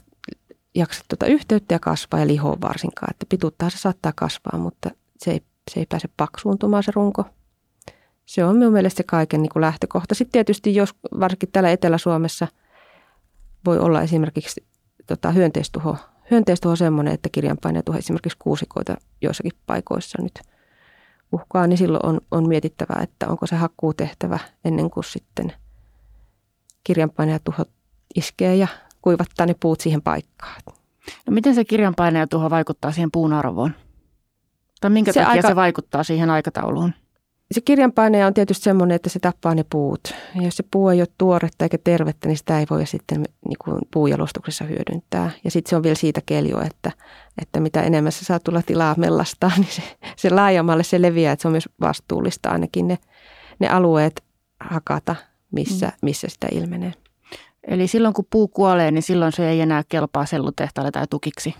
jaksa 0.74 1.04
tuota 1.08 1.26
yhteyttä 1.26 1.74
ja 1.74 1.78
kasvaa 1.78 2.20
ja 2.20 2.26
lihoa 2.26 2.56
varsinkaan. 2.60 3.10
Että 3.10 3.26
pituuttaa 3.28 3.70
se 3.70 3.78
saattaa 3.78 4.12
kasvaa, 4.16 4.58
mutta 4.58 4.90
se 5.18 5.30
ei, 5.30 5.42
se 5.70 5.80
ei 5.80 5.86
pääse 5.86 6.08
paksuuntumaan 6.16 6.82
se 6.82 6.92
runko. 6.94 7.24
Se 8.26 8.44
on 8.44 8.56
minun 8.56 8.72
mielestä 8.72 8.96
se 8.96 9.02
kaiken 9.02 9.42
niin 9.42 9.52
kuin 9.52 9.60
lähtökohta. 9.60 10.14
Sitten 10.14 10.32
tietysti 10.32 10.74
jos 10.74 10.94
varsinkin 11.20 11.48
täällä 11.52 11.70
Etelä-Suomessa 11.70 12.48
voi 13.64 13.78
olla 13.78 14.02
esimerkiksi 14.02 14.64
tota, 15.06 15.30
hyönteistuho. 15.30 15.96
Hyönteistuho 16.30 16.70
on 16.70 16.76
semmoinen, 16.76 17.14
että 17.14 17.28
kirjanpaineetuho 17.32 17.98
esimerkiksi 17.98 18.38
kuusikoita 18.38 18.96
joissakin 19.20 19.52
paikoissa 19.66 20.22
nyt 20.22 20.40
uhkaa, 21.32 21.66
niin 21.66 21.78
silloin 21.78 22.06
on, 22.06 22.20
on 22.30 22.48
mietittävä, 22.48 23.02
että 23.02 23.28
onko 23.28 23.46
se 23.46 23.56
hakkuu 23.56 23.94
tehtävä 23.94 24.38
ennen 24.64 24.90
kuin 24.90 25.04
sitten 25.04 25.52
kirjanpaineetuho 26.84 27.64
iskee 28.14 28.56
ja 28.56 28.68
kuivattaa 29.02 29.46
ne 29.46 29.54
puut 29.60 29.80
siihen 29.80 30.02
paikkaan. 30.02 30.62
No 31.26 31.32
miten 31.32 31.54
se 31.54 31.64
kirjanpaine 31.64 32.26
tuho 32.26 32.50
vaikuttaa 32.50 32.92
siihen 32.92 33.10
puun 33.12 33.32
arvoon? 33.32 33.74
Tai 34.80 34.90
minkä 34.90 35.12
se 35.12 35.20
takia 35.20 35.30
aika... 35.30 35.48
se 35.48 35.56
vaikuttaa 35.56 36.04
siihen 36.04 36.30
aikatauluun? 36.30 36.92
Se 37.52 37.60
kirjanpaine 37.60 38.26
on 38.26 38.34
tietysti 38.34 38.64
semmoinen, 38.64 38.94
että 38.94 39.08
se 39.08 39.18
tappaa 39.18 39.54
ne 39.54 39.64
puut. 39.70 40.14
Ja 40.34 40.42
jos 40.42 40.56
se 40.56 40.64
puu 40.70 40.88
ei 40.88 41.00
ole 41.00 41.08
tuoretta 41.18 41.64
eikä 41.64 41.78
tervettä, 41.84 42.28
niin 42.28 42.36
sitä 42.36 42.60
ei 42.60 42.66
voi 42.70 42.86
sitten 42.86 43.24
niin 43.48 43.56
kuin 43.64 43.78
puujalostuksessa 43.92 44.64
hyödyntää. 44.64 45.30
Ja 45.44 45.50
sitten 45.50 45.70
se 45.70 45.76
on 45.76 45.82
vielä 45.82 45.94
siitä 45.94 46.20
keljo, 46.26 46.60
että, 46.60 46.92
että 47.42 47.60
mitä 47.60 47.82
enemmän 47.82 48.12
se 48.12 48.24
saa 48.24 48.40
tulla 48.40 48.62
tilaa 48.62 48.94
mellastaa, 48.98 49.52
niin 49.58 49.72
se, 49.72 49.82
se 50.16 50.30
laajemmalle 50.30 50.82
se 50.82 51.02
leviää. 51.02 51.32
Että 51.32 51.42
se 51.42 51.48
on 51.48 51.52
myös 51.52 51.68
vastuullista 51.80 52.50
ainakin 52.50 52.88
ne, 52.88 52.98
ne 53.58 53.68
alueet 53.68 54.24
hakata, 54.60 55.16
missä, 55.50 55.86
mm. 55.86 55.92
missä 56.02 56.28
sitä 56.28 56.46
ilmenee. 56.50 56.92
Eli 57.68 57.86
silloin 57.86 58.14
kun 58.14 58.26
puu 58.30 58.48
kuolee, 58.48 58.90
niin 58.90 59.02
silloin 59.02 59.32
se 59.32 59.48
ei 59.48 59.60
enää 59.60 59.82
kelpaa 59.88 60.26
sellutehtaalle 60.26 60.90
tai 60.90 61.06
tukiksi. 61.10 61.54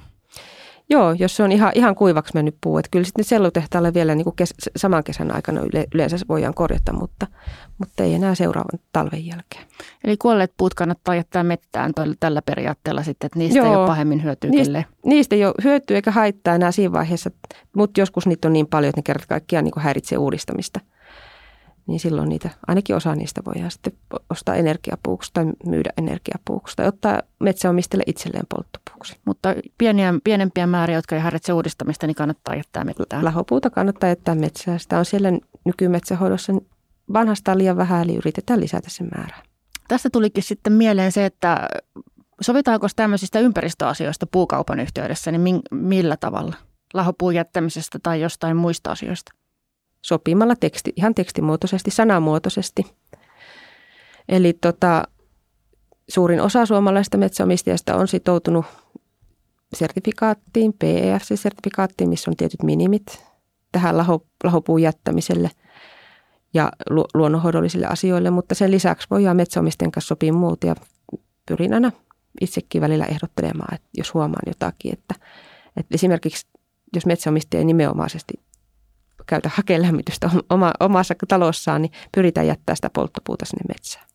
Joo, 0.90 1.12
jos 1.18 1.36
se 1.36 1.42
on 1.42 1.52
ihan, 1.52 1.72
ihan 1.74 1.94
kuivaksi 1.94 2.34
mennyt 2.34 2.56
puu. 2.60 2.78
Että 2.78 2.88
kyllä 2.90 3.04
sitten 3.04 3.24
sellutehtaalle 3.24 3.94
vielä 3.94 4.14
niin 4.14 4.24
kuin 4.24 4.36
kes, 4.36 4.54
saman 4.76 5.04
kesän 5.04 5.34
aikana 5.34 5.60
yle, 5.60 5.86
yleensä 5.94 6.16
voidaan 6.28 6.54
korjata, 6.54 6.92
mutta, 6.92 7.26
mutta 7.78 8.02
ei 8.02 8.14
enää 8.14 8.34
seuraavan 8.34 8.78
talven 8.92 9.26
jälkeen. 9.26 9.64
Eli 10.04 10.16
kuolleet 10.16 10.52
puut 10.56 10.74
kannattaa 10.74 11.14
jättää 11.14 11.42
mettään 11.42 11.92
tällä 12.20 12.42
periaatteella 12.42 13.02
sitten, 13.02 13.26
että 13.26 13.38
niistä 13.38 13.58
Joo, 13.58 13.70
ei 13.70 13.76
ole 13.76 13.86
pahemmin 13.86 14.22
hyötyä 14.22 14.50
niistä, 14.50 14.84
niistä 15.04 15.36
ei 15.36 15.44
ole 15.44 15.54
hyötyä 15.64 15.96
eikä 15.96 16.10
haittaa 16.10 16.54
enää 16.54 16.72
siinä 16.72 16.92
vaiheessa, 16.92 17.30
mutta 17.76 18.00
joskus 18.00 18.26
niitä 18.26 18.48
on 18.48 18.52
niin 18.52 18.66
paljon, 18.66 18.88
että 18.88 18.98
ne 18.98 19.02
kerta 19.02 19.26
kaikkiaan 19.28 19.64
niin 19.64 19.74
häiritsee 19.76 20.18
uudistamista– 20.18 20.80
niin 21.86 22.00
silloin 22.00 22.28
niitä, 22.28 22.50
ainakin 22.66 22.96
osa 22.96 23.14
niistä 23.14 23.42
voidaan 23.46 23.70
sitten 23.70 23.92
ostaa 24.30 24.54
energiapuuksi 24.54 25.30
tai 25.34 25.46
myydä 25.66 25.90
energiapuuksi 25.96 26.76
tai 26.76 26.86
ottaa 26.86 27.22
metsäomistelle 27.40 28.04
itselleen 28.06 28.46
polttopuuksi. 28.48 29.16
Mutta 29.24 29.54
pieniä, 29.78 30.14
pienempiä 30.24 30.66
määriä, 30.66 30.98
jotka 30.98 31.16
ei 31.16 31.22
harvitse 31.22 31.52
uudistamista, 31.52 32.06
niin 32.06 32.14
kannattaa 32.14 32.54
jättää 32.54 32.84
metsään. 32.84 33.24
Lahopuuta 33.24 33.70
kannattaa 33.70 34.08
jättää 34.08 34.34
metsään. 34.34 34.80
Sitä 34.80 34.98
on 34.98 35.04
siellä 35.04 35.28
nykymetsähoidossa 35.64 36.52
vanhastaan 37.12 37.58
liian 37.58 37.76
vähän, 37.76 38.02
eli 38.02 38.16
yritetään 38.16 38.60
lisätä 38.60 38.90
sen 38.90 39.08
määrää. 39.16 39.42
Tästä 39.88 40.10
tulikin 40.10 40.42
sitten 40.42 40.72
mieleen 40.72 41.12
se, 41.12 41.26
että 41.26 41.68
sovitaanko 42.40 42.88
tämmöisistä 42.96 43.40
ympäristöasioista 43.40 44.26
puukaupan 44.26 44.80
yhteydessä, 44.80 45.32
niin 45.32 45.62
millä 45.70 46.16
tavalla? 46.16 46.54
Lahopuun 46.94 47.34
jättämisestä 47.34 47.98
tai 48.02 48.20
jostain 48.20 48.56
muista 48.56 48.90
asioista? 48.90 49.32
Sopimalla 50.02 50.56
teksti, 50.56 50.92
ihan 50.96 51.14
tekstimuotoisesti, 51.14 51.90
sanamuotoisesti. 51.90 52.86
Eli 54.28 54.52
tota, 54.52 55.02
suurin 56.08 56.40
osa 56.40 56.66
suomalaisista 56.66 57.16
metsäomistajista 57.16 57.96
on 57.96 58.08
sitoutunut 58.08 58.66
sertifikaattiin, 59.74 60.72
PEFC-sertifikaattiin, 60.72 62.08
missä 62.08 62.30
on 62.30 62.36
tietyt 62.36 62.62
minimit 62.62 63.24
tähän 63.72 63.96
laho, 63.96 64.26
lahopuun 64.44 64.82
jättämiselle 64.82 65.50
ja 66.54 66.72
lu, 66.90 67.04
luonnonhoidollisille 67.14 67.86
asioille, 67.86 68.30
mutta 68.30 68.54
sen 68.54 68.70
lisäksi 68.70 69.06
voidaan 69.10 69.36
metsäomisten 69.36 69.92
kanssa 69.92 70.08
sopia 70.08 70.32
muut 70.32 70.64
ja 70.64 70.74
pyrin 71.48 71.74
aina 71.74 71.92
itsekin 72.40 72.80
välillä 72.80 73.04
ehdottelemaan, 73.04 73.74
että 73.74 73.88
jos 73.96 74.14
huomaan 74.14 74.42
jotakin, 74.46 74.92
että, 74.92 75.14
että 75.76 75.94
esimerkiksi 75.94 76.46
jos 76.94 77.06
metsäomistaja 77.06 77.58
ei 77.58 77.64
nimenomaisesti 77.64 78.34
käytä 79.26 79.50
hakelämmitystä 79.54 80.30
oma, 80.50 80.72
omassa 80.80 81.14
talossaan, 81.28 81.82
niin 81.82 81.92
pyritään 82.14 82.46
jättää 82.46 82.74
sitä 82.74 82.90
polttopuuta 82.90 83.44
sinne 83.44 83.74
metsään 83.74 84.06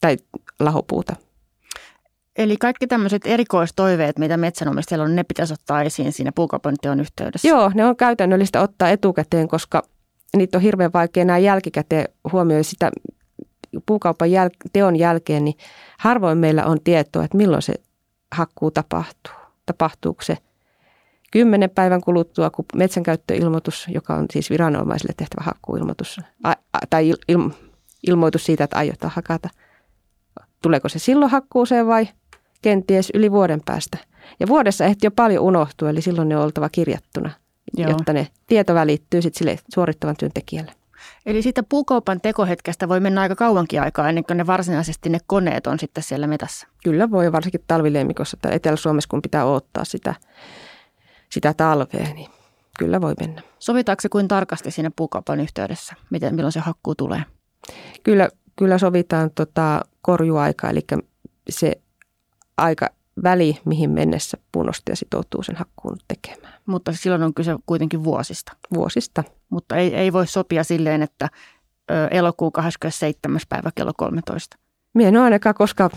tai 0.00 0.16
lahopuuta. 0.60 1.16
Eli 2.36 2.56
kaikki 2.56 2.86
tämmöiset 2.86 3.22
erikoistoiveet, 3.24 4.18
mitä 4.18 4.36
metsänomistajilla 4.36 5.04
on, 5.04 5.16
ne 5.16 5.24
pitäisi 5.24 5.52
ottaa 5.52 5.82
esiin 5.82 6.12
siinä 6.12 6.32
puukaupan 6.34 6.76
teon 6.82 7.00
yhteydessä? 7.00 7.48
Joo, 7.48 7.70
ne 7.74 7.84
on 7.84 7.96
käytännöllistä 7.96 8.60
ottaa 8.60 8.88
etukäteen, 8.88 9.48
koska 9.48 9.82
niitä 10.36 10.58
on 10.58 10.62
hirveän 10.62 10.92
vaikea 10.92 11.22
enää 11.22 11.38
jälkikäteen 11.38 12.08
huomioida 12.32 12.64
sitä 12.64 12.90
puukaupan 13.86 14.28
jäl- 14.28 14.70
teon 14.72 14.96
jälkeen, 14.96 15.44
niin 15.44 15.56
harvoin 15.98 16.38
meillä 16.38 16.64
on 16.64 16.78
tietoa, 16.84 17.24
että 17.24 17.36
milloin 17.36 17.62
se 17.62 17.74
hakkuu 18.32 18.70
tapahtuu. 18.70 19.34
Tapahtuuko 19.66 20.22
se– 20.22 20.38
kymmenen 21.30 21.70
päivän 21.70 22.00
kuluttua, 22.00 22.50
kun 22.50 22.64
metsänkäyttöilmoitus, 22.74 23.86
joka 23.88 24.14
on 24.14 24.26
siis 24.32 24.50
viranomaisille 24.50 25.12
tehtävä 25.16 25.44
hakkuuilmoitus, 25.44 26.20
a, 26.44 26.50
a, 26.50 26.78
tai 26.90 27.08
il, 27.08 27.16
il, 27.28 27.38
ilmoitus 28.06 28.46
siitä, 28.46 28.64
että 28.64 28.76
aiotaan 28.76 29.12
hakata. 29.16 29.48
Tuleeko 30.62 30.88
se 30.88 30.98
silloin 30.98 31.30
hakkuuseen 31.30 31.86
vai 31.86 32.08
kenties 32.62 33.10
yli 33.14 33.30
vuoden 33.30 33.60
päästä? 33.64 33.98
Ja 34.40 34.46
vuodessa 34.46 34.84
ehti 34.84 35.06
jo 35.06 35.10
paljon 35.10 35.44
unohtua, 35.44 35.90
eli 35.90 36.02
silloin 36.02 36.28
ne 36.28 36.36
on 36.36 36.44
oltava 36.44 36.68
kirjattuna, 36.68 37.30
Joo. 37.76 37.90
jotta 37.90 38.12
ne 38.12 38.28
tieto 38.46 38.74
välittyy 38.74 39.22
sitten 39.22 39.38
sille 39.38 39.58
suorittavan 39.74 40.16
työntekijälle. 40.16 40.72
Eli 41.26 41.42
siitä 41.42 41.62
puukaupan 41.62 42.20
tekohetkestä 42.20 42.88
voi 42.88 43.00
mennä 43.00 43.20
aika 43.20 43.36
kauankin 43.36 43.82
aikaa 43.82 44.08
ennen 44.08 44.24
kuin 44.24 44.36
ne 44.36 44.46
varsinaisesti 44.46 45.08
ne 45.08 45.18
koneet 45.26 45.66
on 45.66 45.78
sitten 45.78 46.02
siellä 46.02 46.26
metässä. 46.26 46.66
Kyllä 46.84 47.10
voi, 47.10 47.32
varsinkin 47.32 47.64
talvileimikossa 47.66 48.36
tai 48.42 48.54
Etelä-Suomessa, 48.54 49.08
kun 49.10 49.22
pitää 49.22 49.46
odottaa 49.46 49.84
sitä 49.84 50.14
sitä 51.32 51.54
talvea, 51.54 52.14
niin 52.14 52.30
kyllä 52.78 53.00
voi 53.00 53.14
mennä. 53.20 53.42
Sovitaanko 53.58 54.00
se 54.00 54.08
kuin 54.08 54.28
tarkasti 54.28 54.70
siinä 54.70 54.90
puukaupan 54.96 55.40
yhteydessä, 55.40 55.94
miten, 56.10 56.34
milloin 56.34 56.52
se 56.52 56.60
hakkuu 56.60 56.94
tulee? 56.94 57.22
Kyllä, 58.02 58.28
kyllä 58.56 58.78
sovitaan 58.78 59.30
tota 59.34 59.80
korjuaika, 60.02 60.70
eli 60.70 60.80
se 61.50 61.80
aika 62.56 62.90
väli, 63.22 63.58
mihin 63.64 63.90
mennessä 63.90 64.38
puunostaja 64.52 64.96
sitoutuu 64.96 65.42
sen 65.42 65.56
hakkuun 65.56 65.96
tekemään. 66.08 66.54
Mutta 66.66 66.92
silloin 66.92 67.22
on 67.22 67.34
kyse 67.34 67.56
kuitenkin 67.66 68.04
vuosista. 68.04 68.52
Vuosista. 68.74 69.24
Mutta 69.50 69.76
ei, 69.76 69.94
ei 69.94 70.12
voi 70.12 70.26
sopia 70.26 70.64
silleen, 70.64 71.02
että 71.02 71.28
elokuun 72.10 72.52
27. 72.52 73.40
päivä 73.48 73.70
kello 73.74 73.92
13. 73.96 74.56
Minä 74.94 75.08
en 75.08 75.16
ole 75.16 75.24
ainakaan 75.24 75.54
koskaan 75.54 75.90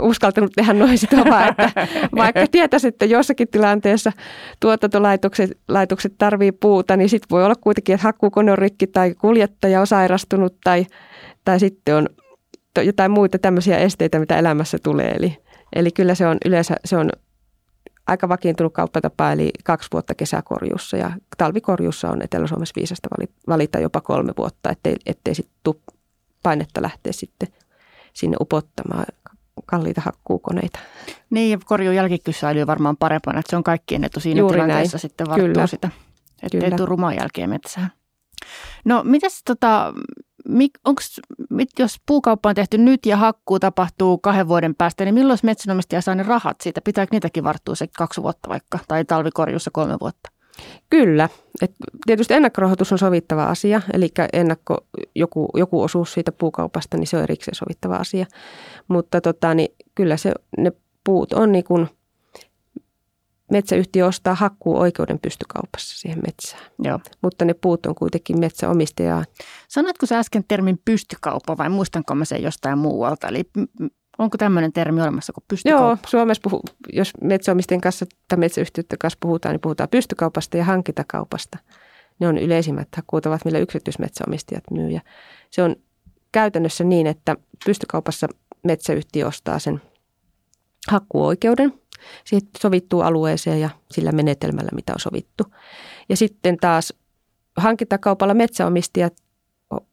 uskaltanut 0.00 0.52
tehdä 0.56 0.72
noin 0.72 0.98
sitovaa, 0.98 1.48
että 1.48 1.70
vaikka 2.16 2.46
tietäisi, 2.50 2.88
että 2.88 3.04
jossakin 3.04 3.48
tilanteessa 3.48 4.12
tuotantolaitokset 4.60 5.58
laitokset 5.68 6.14
tarvii 6.18 6.52
puuta, 6.52 6.96
niin 6.96 7.08
sitten 7.08 7.28
voi 7.30 7.44
olla 7.44 7.54
kuitenkin, 7.54 7.94
että 7.94 8.06
hakkuukone 8.06 8.52
on 8.52 8.58
rikki 8.58 8.86
tai 8.86 9.14
kuljettaja 9.14 9.80
on 9.80 9.86
sairastunut 9.86 10.56
tai, 10.64 10.86
tai 11.44 11.60
sitten 11.60 11.94
on 11.94 12.08
jotain 12.84 13.10
muita 13.10 13.38
tämmöisiä 13.38 13.78
esteitä, 13.78 14.18
mitä 14.18 14.38
elämässä 14.38 14.78
tulee. 14.82 15.10
Eli, 15.10 15.36
eli 15.76 15.90
kyllä 15.90 16.14
se 16.14 16.26
on 16.26 16.38
yleensä 16.44 16.74
se 16.84 16.96
on 16.96 17.10
aika 18.06 18.28
vakiintunut 18.28 18.72
kauppatapa, 18.72 19.32
eli 19.32 19.50
kaksi 19.64 19.88
vuotta 19.92 20.14
kesäkorjuussa 20.14 20.96
ja 20.96 21.10
talvikorjuussa 21.38 22.10
on 22.10 22.22
Etelä-Suomessa 22.22 22.72
viisasta 22.76 23.08
valita 23.48 23.78
jopa 23.78 24.00
kolme 24.00 24.32
vuotta, 24.38 24.70
ettei, 24.70 24.96
ettei 25.06 25.34
sitten 25.34 25.74
painetta 26.42 26.82
lähteä 26.82 27.12
sitten 27.12 27.48
sinne 28.16 28.36
upottamaan 28.40 29.06
kalliita 29.66 30.00
hakkuukoneita. 30.00 30.78
Niin, 31.30 31.50
ja 31.50 31.58
korjun 31.64 31.94
jälkikysäily 31.94 32.66
varmaan 32.66 32.96
parempana, 32.96 33.38
että 33.38 33.50
se 33.50 33.56
on 33.56 33.64
kaikkien 33.64 34.04
etu 34.04 34.20
siinä 34.20 34.38
Juuri 34.38 34.54
tilanteessa 34.54 34.94
näin. 34.96 35.00
sitten 35.00 35.26
varttuu 35.28 35.48
Kyllä. 35.48 35.66
sitä, 35.66 35.90
ettei 36.42 36.70
tule 36.70 36.86
rumaa 36.86 37.14
jälkeen 37.14 37.50
metsään. 37.50 37.92
No, 38.84 39.02
mitäs 39.04 39.42
tota, 39.44 39.92
onks, 40.84 41.20
mit, 41.50 41.68
jos 41.78 41.96
puukauppa 42.06 42.48
on 42.48 42.54
tehty 42.54 42.78
nyt 42.78 43.06
ja 43.06 43.16
hakkuu 43.16 43.60
tapahtuu 43.60 44.18
kahden 44.18 44.48
vuoden 44.48 44.74
päästä, 44.74 45.04
niin 45.04 45.14
milloin 45.14 45.38
metsänomistaja 45.42 46.00
saa 46.00 46.14
ne 46.14 46.22
rahat 46.22 46.60
siitä? 46.60 46.80
Pitääkö 46.80 47.08
niitäkin 47.12 47.44
varttua 47.44 47.74
se 47.74 47.86
kaksi 47.98 48.22
vuotta 48.22 48.48
vaikka, 48.48 48.78
tai 48.88 49.04
talvikorjussa 49.04 49.70
kolme 49.70 49.96
vuotta? 50.00 50.35
Kyllä. 50.90 51.28
Et 51.62 51.72
tietysti 52.06 52.34
ennakkorahoitus 52.34 52.92
on 52.92 52.98
sovittava 52.98 53.44
asia, 53.44 53.82
eli 53.92 54.08
ennakko, 54.32 54.86
joku, 55.14 55.48
joku 55.54 55.82
osuus 55.82 56.12
siitä 56.12 56.32
puukaupasta, 56.32 56.96
niin 56.96 57.06
se 57.06 57.16
on 57.16 57.22
erikseen 57.22 57.54
sovittava 57.54 57.96
asia. 57.96 58.26
Mutta 58.88 59.20
tota, 59.20 59.54
niin 59.54 59.74
kyllä 59.94 60.16
se, 60.16 60.32
ne 60.58 60.72
puut 61.04 61.32
on 61.32 61.52
niin 61.52 61.64
kuin, 61.64 61.88
metsäyhtiö 63.50 64.06
ostaa 64.06 64.34
hakkuuoikeuden 64.34 65.18
pystykaupassa 65.18 65.98
siihen 65.98 66.18
metsään. 66.26 66.62
Joo. 66.82 67.00
Mutta 67.22 67.44
ne 67.44 67.54
puut 67.54 67.86
on 67.86 67.94
kuitenkin 67.94 68.40
metsäomistajaa. 68.40 69.24
Sanoitko 69.68 70.06
sä 70.06 70.18
äsken 70.18 70.44
termin 70.48 70.80
pystykauppa 70.84 71.56
vai 71.56 71.68
muistanko 71.68 72.14
mä 72.14 72.24
sen 72.24 72.42
jostain 72.42 72.78
muualta? 72.78 73.28
Eli 73.28 73.44
onko 74.18 74.38
tämmöinen 74.38 74.72
termi 74.72 75.02
olemassa 75.02 75.32
kuin 75.32 75.44
pystykauppa? 75.48 75.86
Joo, 75.86 75.96
Suomessa 76.06 76.40
puhu, 76.42 76.62
jos 76.92 77.12
metsäomistajien 77.20 77.80
kanssa 77.80 78.06
tai 78.28 78.38
metsäyhtiöiden 78.38 78.98
kanssa 78.98 79.18
puhutaan, 79.20 79.52
niin 79.52 79.60
puhutaan 79.60 79.88
pystykaupasta 79.88 80.56
ja 80.56 80.64
hankintakaupasta. 80.64 81.58
Ne 82.18 82.28
on 82.28 82.38
yleisimmät 82.38 82.88
hakkuutavat, 82.96 83.44
millä 83.44 83.58
yksityismetsäomistajat 83.58 84.64
myy. 84.70 84.90
Ja 84.90 85.00
se 85.50 85.62
on 85.62 85.76
käytännössä 86.32 86.84
niin, 86.84 87.06
että 87.06 87.36
pystykaupassa 87.64 88.28
metsäyhtiö 88.64 89.26
ostaa 89.26 89.58
sen 89.58 89.82
hakkuoikeuden 90.88 91.72
siihen 92.24 92.48
sovittuu 92.58 93.00
alueeseen 93.00 93.60
ja 93.60 93.70
sillä 93.90 94.12
menetelmällä, 94.12 94.70
mitä 94.74 94.92
on 94.92 95.00
sovittu. 95.00 95.44
Ja 96.08 96.16
sitten 96.16 96.56
taas 96.56 96.94
hankintakaupalla 97.56 98.34
metsäomistajat 98.34 99.14
ho- 99.74 99.86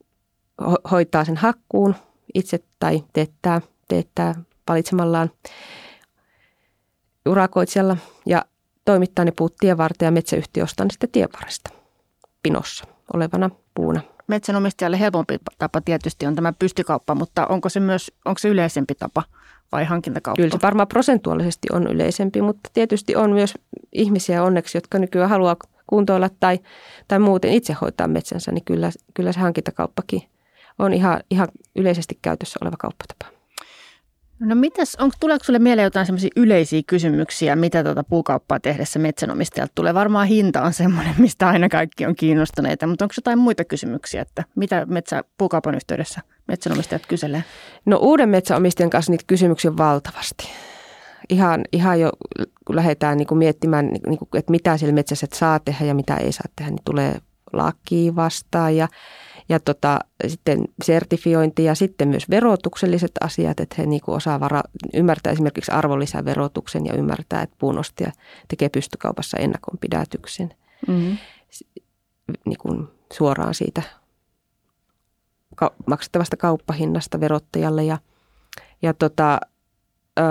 ho- 0.62 0.90
hoitaa 0.92 1.26
sen 1.26 1.38
hakkuun 1.38 1.96
itse 2.34 2.60
tai 2.80 3.04
teettää, 3.14 3.62
teettää 3.94 4.36
valitsemallaan 4.68 5.32
urakoitsijalla 7.30 7.98
ja 8.26 8.46
toimittaa 8.86 9.26
ne 9.26 9.32
puut 9.38 9.56
tien 9.60 9.78
varteen 9.78 10.08
ja 10.08 10.12
metsäyhtiö 10.12 10.64
ostaa 10.64 10.86
ne 10.86 10.92
sitten 10.92 11.10
tien 11.10 11.30
varresta 11.34 11.70
pinossa 12.44 12.86
olevana 13.14 13.50
puuna. 13.76 14.02
Metsänomistajalle 14.28 15.00
helpompi 15.00 15.38
tapa 15.58 15.82
tietysti 15.82 16.26
on 16.26 16.36
tämä 16.36 16.54
pystykauppa, 16.60 17.16
mutta 17.16 17.48
onko 17.48 17.70
se 17.70 17.80
myös 17.80 18.12
onko 18.26 18.40
se 18.40 18.50
yleisempi 18.50 18.96
tapa 18.96 19.24
vai 19.72 19.86
hankintakauppa? 19.86 20.38
Kyllä 20.38 20.52
se 20.52 20.62
varmaan 20.62 20.88
prosentuaalisesti 20.88 21.68
on 21.72 21.88
yleisempi, 21.88 22.42
mutta 22.42 22.70
tietysti 22.74 23.16
on 23.16 23.32
myös 23.32 23.54
ihmisiä 23.92 24.44
onneksi, 24.44 24.78
jotka 24.78 25.00
nykyään 25.00 25.30
haluaa 25.30 25.56
kuntoilla 25.88 26.30
tai, 26.40 26.60
tai 27.08 27.20
muuten 27.20 27.52
itse 27.52 27.74
hoitaa 27.82 28.08
metsänsä, 28.08 28.52
niin 28.52 28.66
kyllä, 28.66 28.92
kyllä 29.14 29.32
se 29.32 29.40
hankintakauppakin 29.40 30.22
on 30.80 30.94
ihan, 30.94 31.20
ihan 31.30 31.48
yleisesti 31.76 32.20
käytössä 32.22 32.60
oleva 32.62 32.78
kauppatapa. 32.80 33.43
No 34.46 34.56
mitäs, 34.56 34.96
onko, 34.96 35.16
tuleeko 35.20 35.44
sinulle 35.44 35.64
mieleen 35.64 35.84
jotain 35.84 36.06
sellaisia 36.06 36.30
yleisiä 36.36 36.82
kysymyksiä, 36.88 37.56
mitä 37.56 37.84
tuota 37.84 38.04
puukauppaa 38.04 38.60
tehdessä 38.60 39.00
metsänomistajalta 39.00 39.72
tulee? 39.76 39.94
Varmaan 39.94 40.28
hinta 40.28 40.62
on 40.62 40.74
semmoinen, 40.74 41.16
mistä 41.18 41.48
aina 41.48 41.70
kaikki 41.70 42.06
on 42.06 42.16
kiinnostuneita, 42.16 42.88
mutta 42.88 43.06
onko 43.06 43.14
jotain 43.18 43.40
muita 43.40 43.66
kysymyksiä, 43.66 44.22
että 44.22 44.44
mitä 44.56 44.86
metsä, 44.86 45.24
puukaupan 45.38 45.76
yhteydessä 45.76 46.22
metsänomistajat 46.48 47.06
kyselee? 47.06 47.44
No 47.86 47.98
uuden 47.98 48.30
metsäomistajan 48.30 48.90
kanssa 48.90 49.12
niitä 49.12 49.24
kysymyksiä 49.28 49.72
on 49.72 49.78
valtavasti. 49.78 50.50
Ihan, 51.30 51.62
ihan 51.72 52.00
jo 52.00 52.12
kun 52.66 52.76
lähdetään 52.76 53.18
niin 53.18 53.28
kuin 53.28 53.38
miettimään, 53.38 53.88
niin 53.88 54.18
kuin, 54.18 54.30
että 54.34 54.52
mitä 54.52 54.78
siellä 54.78 54.94
metsässä 54.94 55.28
saa 55.34 55.60
tehdä 55.60 55.86
ja 55.86 55.96
mitä 55.96 56.16
ei 56.16 56.32
saa 56.32 56.46
tehdä, 56.56 56.72
niin 56.72 56.84
tulee 56.86 57.18
laki 57.54 58.16
vastaan 58.16 58.76
ja, 58.76 58.88
ja 59.50 59.60
tota, 59.60 60.00
sitten 60.28 60.66
sertifiointi 60.84 61.64
ja 61.64 61.76
sitten 61.76 62.08
myös 62.08 62.30
verotukselliset 62.30 63.12
asiat, 63.22 63.60
että 63.60 63.76
he 63.78 63.86
niin 63.86 64.02
osaa 64.08 64.40
vara, 64.40 64.62
ymmärtää 64.94 65.34
esimerkiksi 65.34 65.72
arvonlisäverotuksen 65.72 66.86
ja 66.86 66.94
ymmärtää, 66.94 67.42
että 67.42 67.56
puunostaja 67.60 68.12
tekee 68.48 68.70
pystykaupassa 68.70 69.38
ennakonpidätyksen 69.38 70.54
Mm-hmm. 70.88 71.18
niin 72.46 72.58
kuin 72.58 72.88
suoraan 73.14 73.54
siitä 73.54 73.82
ka- 75.56 75.74
maksettavasta 75.86 76.38
kauppahinnasta 76.38 77.20
verottajalle 77.20 77.84
ja, 77.84 77.98
ja 78.82 78.94
tota, 78.94 79.40
öö, 80.20 80.26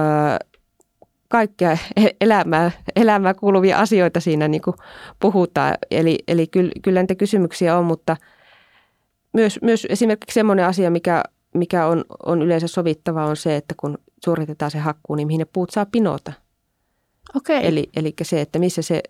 kaikkea 1.28 1.72
e- 1.96 2.16
elämää, 2.20 2.70
elämää 2.96 3.34
kuuluvia 3.34 3.78
asioita 3.78 4.20
siinä 4.20 4.48
niin 4.48 4.62
kuin 4.62 4.76
puhutaan. 5.20 5.74
Eli, 5.90 6.18
eli 6.28 6.46
kyllä, 6.46 6.72
kyllä 6.82 7.00
niitä 7.00 7.14
kysymyksiä 7.14 7.78
on, 7.78 7.84
mutta 7.84 8.16
myös, 9.32 9.58
myös 9.62 9.86
esimerkiksi 9.90 10.34
semmoinen 10.34 10.66
asia, 10.66 10.90
mikä, 10.90 11.22
mikä 11.54 11.86
on, 11.86 12.04
on 12.26 12.42
yleensä 12.42 12.66
sovittava, 12.66 13.26
on 13.26 13.36
se, 13.36 13.56
että 13.56 13.74
kun 13.80 13.98
suoritetaan 14.24 14.70
se 14.70 14.78
hakkuu, 14.78 15.16
niin 15.16 15.26
mihin 15.26 15.38
ne 15.38 15.44
puut 15.44 15.70
saa 15.70 15.86
pinota. 15.86 16.32
Okei. 17.36 17.66
Eli, 17.66 17.90
eli 17.96 18.14
se, 18.22 18.40
että 18.40 18.58
missä 18.58 18.82
se, 18.82 19.02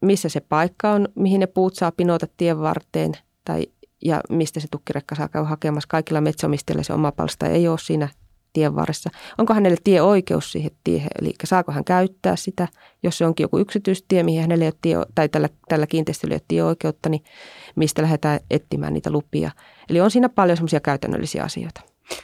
missä 0.00 0.28
se 0.28 0.40
paikka 0.40 0.92
on, 0.92 1.08
mihin 1.14 1.40
ne 1.40 1.46
puut 1.46 1.74
saa 1.74 1.92
pinota 1.92 2.26
tien 2.36 2.60
varteen 2.60 3.12
tai, 3.44 3.66
ja 4.04 4.20
mistä 4.30 4.60
se 4.60 4.68
tukkirekka 4.70 5.14
saa 5.14 5.28
käydä 5.28 5.48
hakemassa. 5.48 5.88
Kaikilla 5.88 6.20
metsäomistajilla 6.20 6.82
se 6.82 6.92
oma 6.92 7.12
palsta 7.12 7.46
ei 7.46 7.68
ole 7.68 7.78
siinä 7.78 8.08
tien 8.56 8.76
varressa. 8.76 9.10
Onko 9.38 9.54
hänelle 9.54 9.76
tieoikeus 9.84 10.52
siihen 10.52 10.70
tiehen, 10.84 11.10
eli 11.20 11.34
saako 11.44 11.72
hän 11.72 11.84
käyttää 11.84 12.36
sitä, 12.36 12.68
jos 13.02 13.18
se 13.18 13.26
onkin 13.26 13.44
joku 13.44 13.58
yksityistie, 13.58 14.22
mihin 14.22 14.40
hänelle 14.40 14.64
ei 14.64 14.68
ole 14.68 14.78
tie, 14.82 14.96
tai 15.14 15.28
tällä, 15.28 15.48
tällä 15.68 15.86
kiinteistöllä 15.86 16.32
ei 16.32 16.36
ole 16.36 16.42
tieoikeutta, 16.48 17.08
niin 17.08 17.24
mistä 17.76 18.02
lähdetään 18.02 18.40
etsimään 18.50 18.92
niitä 18.92 19.10
lupia. 19.10 19.50
Eli 19.90 20.00
on 20.00 20.10
siinä 20.10 20.28
paljon 20.28 20.56
semmoisia 20.56 20.80
käytännöllisiä 20.80 21.44
asioita. 21.44 21.80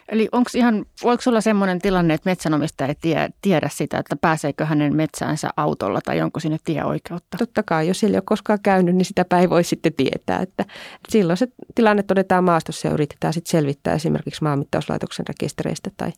Eli 0.08 0.28
onko 0.32 0.50
ihan, 0.54 0.86
voiko 1.02 1.22
olla 1.26 1.40
semmoinen 1.40 1.78
tilanne, 1.78 2.14
että 2.14 2.30
metsänomistaja 2.30 2.88
ei 2.88 2.94
tie, 2.94 3.30
tiedä 3.42 3.68
sitä, 3.72 3.98
että 3.98 4.16
pääseekö 4.16 4.64
hänen 4.64 4.96
metsäänsä 4.96 5.50
autolla 5.56 6.00
tai 6.00 6.22
onko 6.22 6.40
sinne 6.40 6.58
tieoikeutta? 6.64 7.38
Totta 7.38 7.62
kai, 7.62 7.88
jos 7.88 8.00
siellä 8.00 8.14
ei 8.14 8.18
ole 8.18 8.22
koskaan 8.26 8.58
käynyt, 8.62 8.96
niin 8.96 9.04
sitäpä 9.04 9.38
ei 9.38 9.50
voi 9.50 9.64
sitten 9.64 9.92
tietää. 9.92 10.40
Että, 10.40 10.62
että 10.62 11.08
silloin 11.08 11.36
se 11.36 11.48
tilanne 11.74 12.02
todetaan 12.02 12.44
maastossa 12.44 12.88
ja 12.88 12.94
yritetään 12.94 13.32
sitten 13.32 13.50
selvittää 13.50 13.94
esimerkiksi 13.94 14.42
maanmittauslaitoksen 14.42 15.26
rekistereistä 15.26 15.90
tai, 15.96 16.12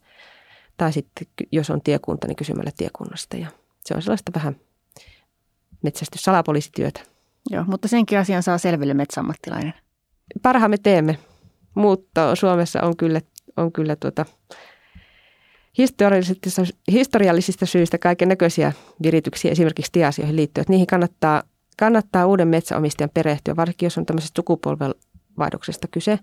tai 0.77 0.93
sitten 0.93 1.27
jos 1.53 1.71
on 1.71 1.81
tiekunta, 1.83 2.27
niin 2.27 2.37
kysymällä 2.37 2.71
tiekunnasta. 2.77 3.37
Ja 3.37 3.47
se 3.85 3.95
on 3.95 4.03
sellaista 4.03 4.33
vähän 4.35 4.57
metsästyssalapoliisityötä. 5.83 7.01
Joo, 7.51 7.65
mutta 7.67 7.89
senkin 7.89 8.19
asian 8.19 8.43
saa 8.43 8.59
selville 8.59 8.95
metsäammattilainen. 8.95 9.75
Parhaamme 10.43 10.79
teemme, 10.79 11.19
mutta 11.75 12.35
Suomessa 12.35 12.83
on 12.83 12.97
kyllä, 12.97 13.21
on 13.57 13.73
kyllä 13.73 13.97
tuota, 13.97 14.27
historiallisista, 15.79 16.63
historiallisista 16.93 17.67
syistä 17.67 17.99
kaiken 17.99 18.29
näköisiä 18.29 18.73
virityksiä 19.03 19.51
esimerkiksi 19.51 19.93
tieasioihin 19.93 20.37
liittyen. 20.37 20.63
Että 20.63 20.73
niihin 20.73 20.87
kannattaa, 20.87 21.43
kannattaa 21.79 22.27
uuden 22.27 22.49
metsäomistajan 22.49 23.11
perehtyä, 23.15 23.57
varsinkin 23.57 23.87
jos 23.87 23.99
on 23.99 24.07
tämmöisestä 24.07 24.39
sukupolvenvaihdoksesta 24.39 25.89
kyse, 25.91 26.19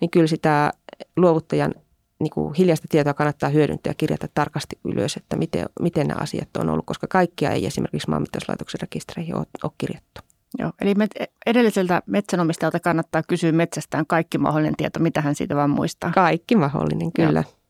niin 0.00 0.10
kyllä 0.10 0.26
sitä 0.26 0.72
luovuttajan 1.16 1.74
niin 2.20 2.30
kuin 2.30 2.54
hiljaista 2.54 2.86
tietoa 2.90 3.14
kannattaa 3.14 3.48
hyödyntää 3.48 3.90
ja 3.90 3.94
kirjata 3.94 4.28
tarkasti 4.34 4.78
ylös, 4.84 5.16
että 5.16 5.36
miten, 5.36 5.66
miten 5.80 6.06
nämä 6.08 6.20
asiat 6.20 6.56
on 6.56 6.70
ollut, 6.70 6.86
koska 6.86 7.06
kaikkia 7.06 7.50
ei 7.50 7.66
esimerkiksi 7.66 8.10
maanmittauslaitoksen 8.10 8.80
rekistereihin 8.80 9.36
ole, 9.36 9.46
ole 9.62 9.72
kirjattu. 9.78 10.31
Joo, 10.58 10.72
eli 10.80 10.94
met, 10.94 11.10
edelliseltä 11.46 12.02
metsänomistajalta 12.06 12.80
kannattaa 12.80 13.22
kysyä 13.28 13.52
metsästään 13.52 14.06
kaikki 14.06 14.38
mahdollinen 14.38 14.76
tieto, 14.76 15.00
mitä 15.00 15.20
hän 15.20 15.34
siitä 15.34 15.56
vaan 15.56 15.70
muistaa. 15.70 16.10
Kaikki 16.10 16.56
mahdollinen, 16.56 17.12
kyllä. 17.12 17.44
Joo. 17.46 17.62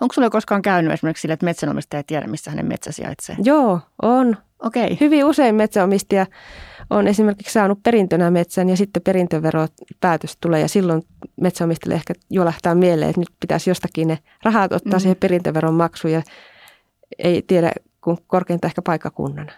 Onko 0.00 0.12
sulla 0.12 0.30
koskaan 0.30 0.62
käynyt 0.62 0.92
esimerkiksi 0.92 1.20
sille, 1.20 1.32
että 1.32 1.44
metsänomistaja 1.44 1.98
ei 1.98 2.04
tiedä, 2.04 2.26
missä 2.26 2.50
hänen 2.50 2.66
metsä 2.66 2.92
sijaitsee? 2.92 3.36
Joo, 3.44 3.80
on. 4.02 4.36
Okei. 4.62 4.84
Okay. 4.84 4.96
Hyvin 5.00 5.24
usein 5.24 5.54
metsäomistaja 5.54 6.26
on 6.90 7.08
esimerkiksi 7.08 7.52
saanut 7.52 7.82
perintönä 7.82 8.30
metsän 8.30 8.68
ja 8.68 8.76
sitten 8.76 9.02
perintöveropäätös 9.02 10.36
tulee 10.40 10.60
ja 10.60 10.68
silloin 10.68 11.02
metsäomistajalle 11.40 11.94
ehkä 11.94 12.14
lähtää 12.44 12.74
mieleen, 12.74 13.10
että 13.10 13.20
nyt 13.20 13.32
pitäisi 13.40 13.70
jostakin 13.70 14.08
ne 14.08 14.18
rahat 14.44 14.72
ottaa 14.72 14.98
mm. 14.98 15.00
siihen 15.00 15.16
perintöveron 15.20 15.74
maksuun 15.74 16.12
ja 16.12 16.22
ei 17.18 17.42
tiedä 17.42 17.72
kun 18.00 18.18
korkeinta 18.26 18.66
ehkä 18.66 18.82
paikkakunnan. 18.82 19.50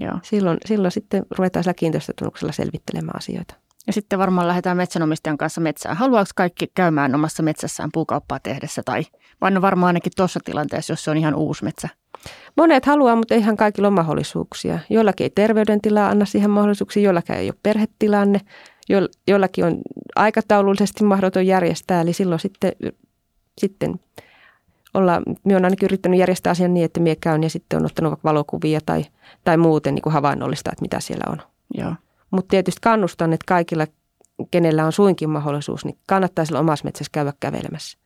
Joo. 0.00 0.18
Silloin, 0.22 0.58
silloin 0.66 0.92
sitten 0.92 1.22
ruvetaan 1.38 1.62
sillä 1.64 1.74
kiinteistötunnuksella 1.74 2.52
selvittelemään 2.52 3.16
asioita. 3.16 3.54
Ja 3.86 3.92
sitten 3.92 4.18
varmaan 4.18 4.48
lähdetään 4.48 4.76
metsänomistajan 4.76 5.38
kanssa 5.38 5.60
metsään. 5.60 5.96
Haluaako 5.96 6.30
kaikki 6.34 6.70
käymään 6.74 7.14
omassa 7.14 7.42
metsässään 7.42 7.90
puukauppaa 7.92 8.40
tehdessä 8.40 8.82
tai 8.84 9.02
vai 9.40 9.50
no 9.50 9.62
varmaan 9.62 9.86
ainakin 9.86 10.12
tuossa 10.16 10.40
tilanteessa, 10.44 10.92
jos 10.92 11.04
se 11.04 11.10
on 11.10 11.16
ihan 11.16 11.34
uusi 11.34 11.64
metsä? 11.64 11.88
Monet 12.56 12.84
haluaa, 12.86 13.16
mutta 13.16 13.34
eihän 13.34 13.56
kaikilla 13.56 13.88
ole 13.88 13.94
mahdollisuuksia. 13.94 14.78
Joillakin 14.90 15.24
ei 15.24 15.30
terveydentila 15.30 16.08
anna 16.08 16.24
siihen 16.24 16.50
mahdollisuuksia, 16.50 17.02
joillakin 17.02 17.36
ei 17.36 17.48
ole 17.48 17.58
perhetilanne, 17.62 18.40
joillakin 19.28 19.64
on 19.64 19.78
aikataulullisesti 20.16 21.04
mahdoton 21.04 21.46
järjestää, 21.46 22.00
eli 22.00 22.12
silloin 22.12 22.40
sitten, 22.40 22.72
sitten 23.58 24.00
olla, 24.96 25.22
minä 25.44 25.56
olen 25.56 25.64
ainakin 25.64 25.86
yrittänyt 25.86 26.20
järjestää 26.20 26.50
asian 26.50 26.74
niin, 26.74 26.84
että 26.84 27.00
minä 27.00 27.16
käyn 27.20 27.42
ja 27.42 27.50
sitten 27.50 27.78
on 27.78 27.86
ottanut 27.86 28.24
valokuvia 28.24 28.80
tai, 28.86 29.04
tai 29.44 29.56
muuten 29.56 29.94
niin 29.94 30.02
kuin 30.02 30.12
havainnollista, 30.12 30.70
että 30.72 30.82
mitä 30.82 31.00
siellä 31.00 31.32
on. 31.32 31.42
Mutta 32.30 32.48
tietysti 32.48 32.80
kannustan, 32.82 33.32
että 33.32 33.44
kaikilla, 33.48 33.86
kenellä 34.50 34.84
on 34.86 34.92
suinkin 34.92 35.30
mahdollisuus, 35.30 35.84
niin 35.84 35.98
kannattaa 36.08 36.44
sillä 36.44 36.60
omassa 36.60 36.84
metsässä 36.84 37.10
käydä 37.12 37.32
kävelemässä. 37.40 37.98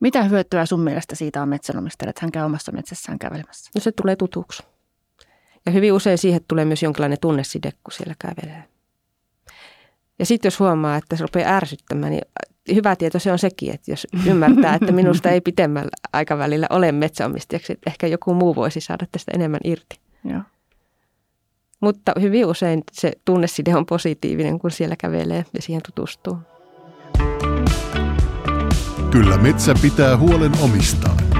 Mitä 0.00 0.22
hyötyä 0.22 0.66
sun 0.66 0.80
mielestä 0.80 1.14
siitä 1.14 1.42
on 1.42 1.48
metsänomistajalle, 1.48 2.10
että 2.10 2.20
hän 2.22 2.32
käy 2.32 2.44
omassa 2.44 2.72
metsässään 2.72 3.18
kävelemässä? 3.18 3.70
No 3.74 3.80
se 3.80 3.92
tulee 3.92 4.16
tutuksi. 4.16 4.62
Ja 5.66 5.72
hyvin 5.72 5.92
usein 5.92 6.18
siihen 6.18 6.40
tulee 6.48 6.64
myös 6.64 6.82
jonkinlainen 6.82 7.18
tunneside, 7.20 7.72
kun 7.84 7.92
siellä 7.92 8.14
kävelee. 8.18 8.64
Ja 10.18 10.26
sitten 10.26 10.46
jos 10.46 10.60
huomaa, 10.60 10.96
että 10.96 11.16
se 11.16 11.22
rupeaa 11.22 11.56
ärsyttämään, 11.56 12.12
niin 12.12 12.24
hyvä 12.74 12.96
tieto 12.96 13.18
se 13.18 13.32
on 13.32 13.38
sekin, 13.38 13.74
että 13.74 13.90
jos 13.90 14.06
ymmärtää, 14.26 14.74
että 14.74 14.92
minusta 14.92 15.30
ei 15.30 15.40
pitemmällä 15.40 15.90
aikavälillä 16.12 16.66
ole 16.70 16.92
metsäomistajaksi, 16.92 17.72
että 17.72 17.90
ehkä 17.90 18.06
joku 18.06 18.34
muu 18.34 18.56
voisi 18.56 18.80
saada 18.80 19.06
tästä 19.12 19.32
enemmän 19.34 19.60
irti. 19.64 20.00
Joo. 20.24 20.40
Mutta 21.80 22.12
hyvin 22.20 22.46
usein 22.46 22.82
se 22.92 23.12
tunneside 23.24 23.76
on 23.76 23.86
positiivinen, 23.86 24.58
kun 24.58 24.70
siellä 24.70 24.96
kävelee 24.96 25.44
ja 25.54 25.62
siihen 25.62 25.82
tutustuu. 25.86 26.36
Kyllä 29.10 29.36
metsä 29.36 29.74
pitää 29.82 30.16
huolen 30.16 30.52
omistaan. 30.62 31.37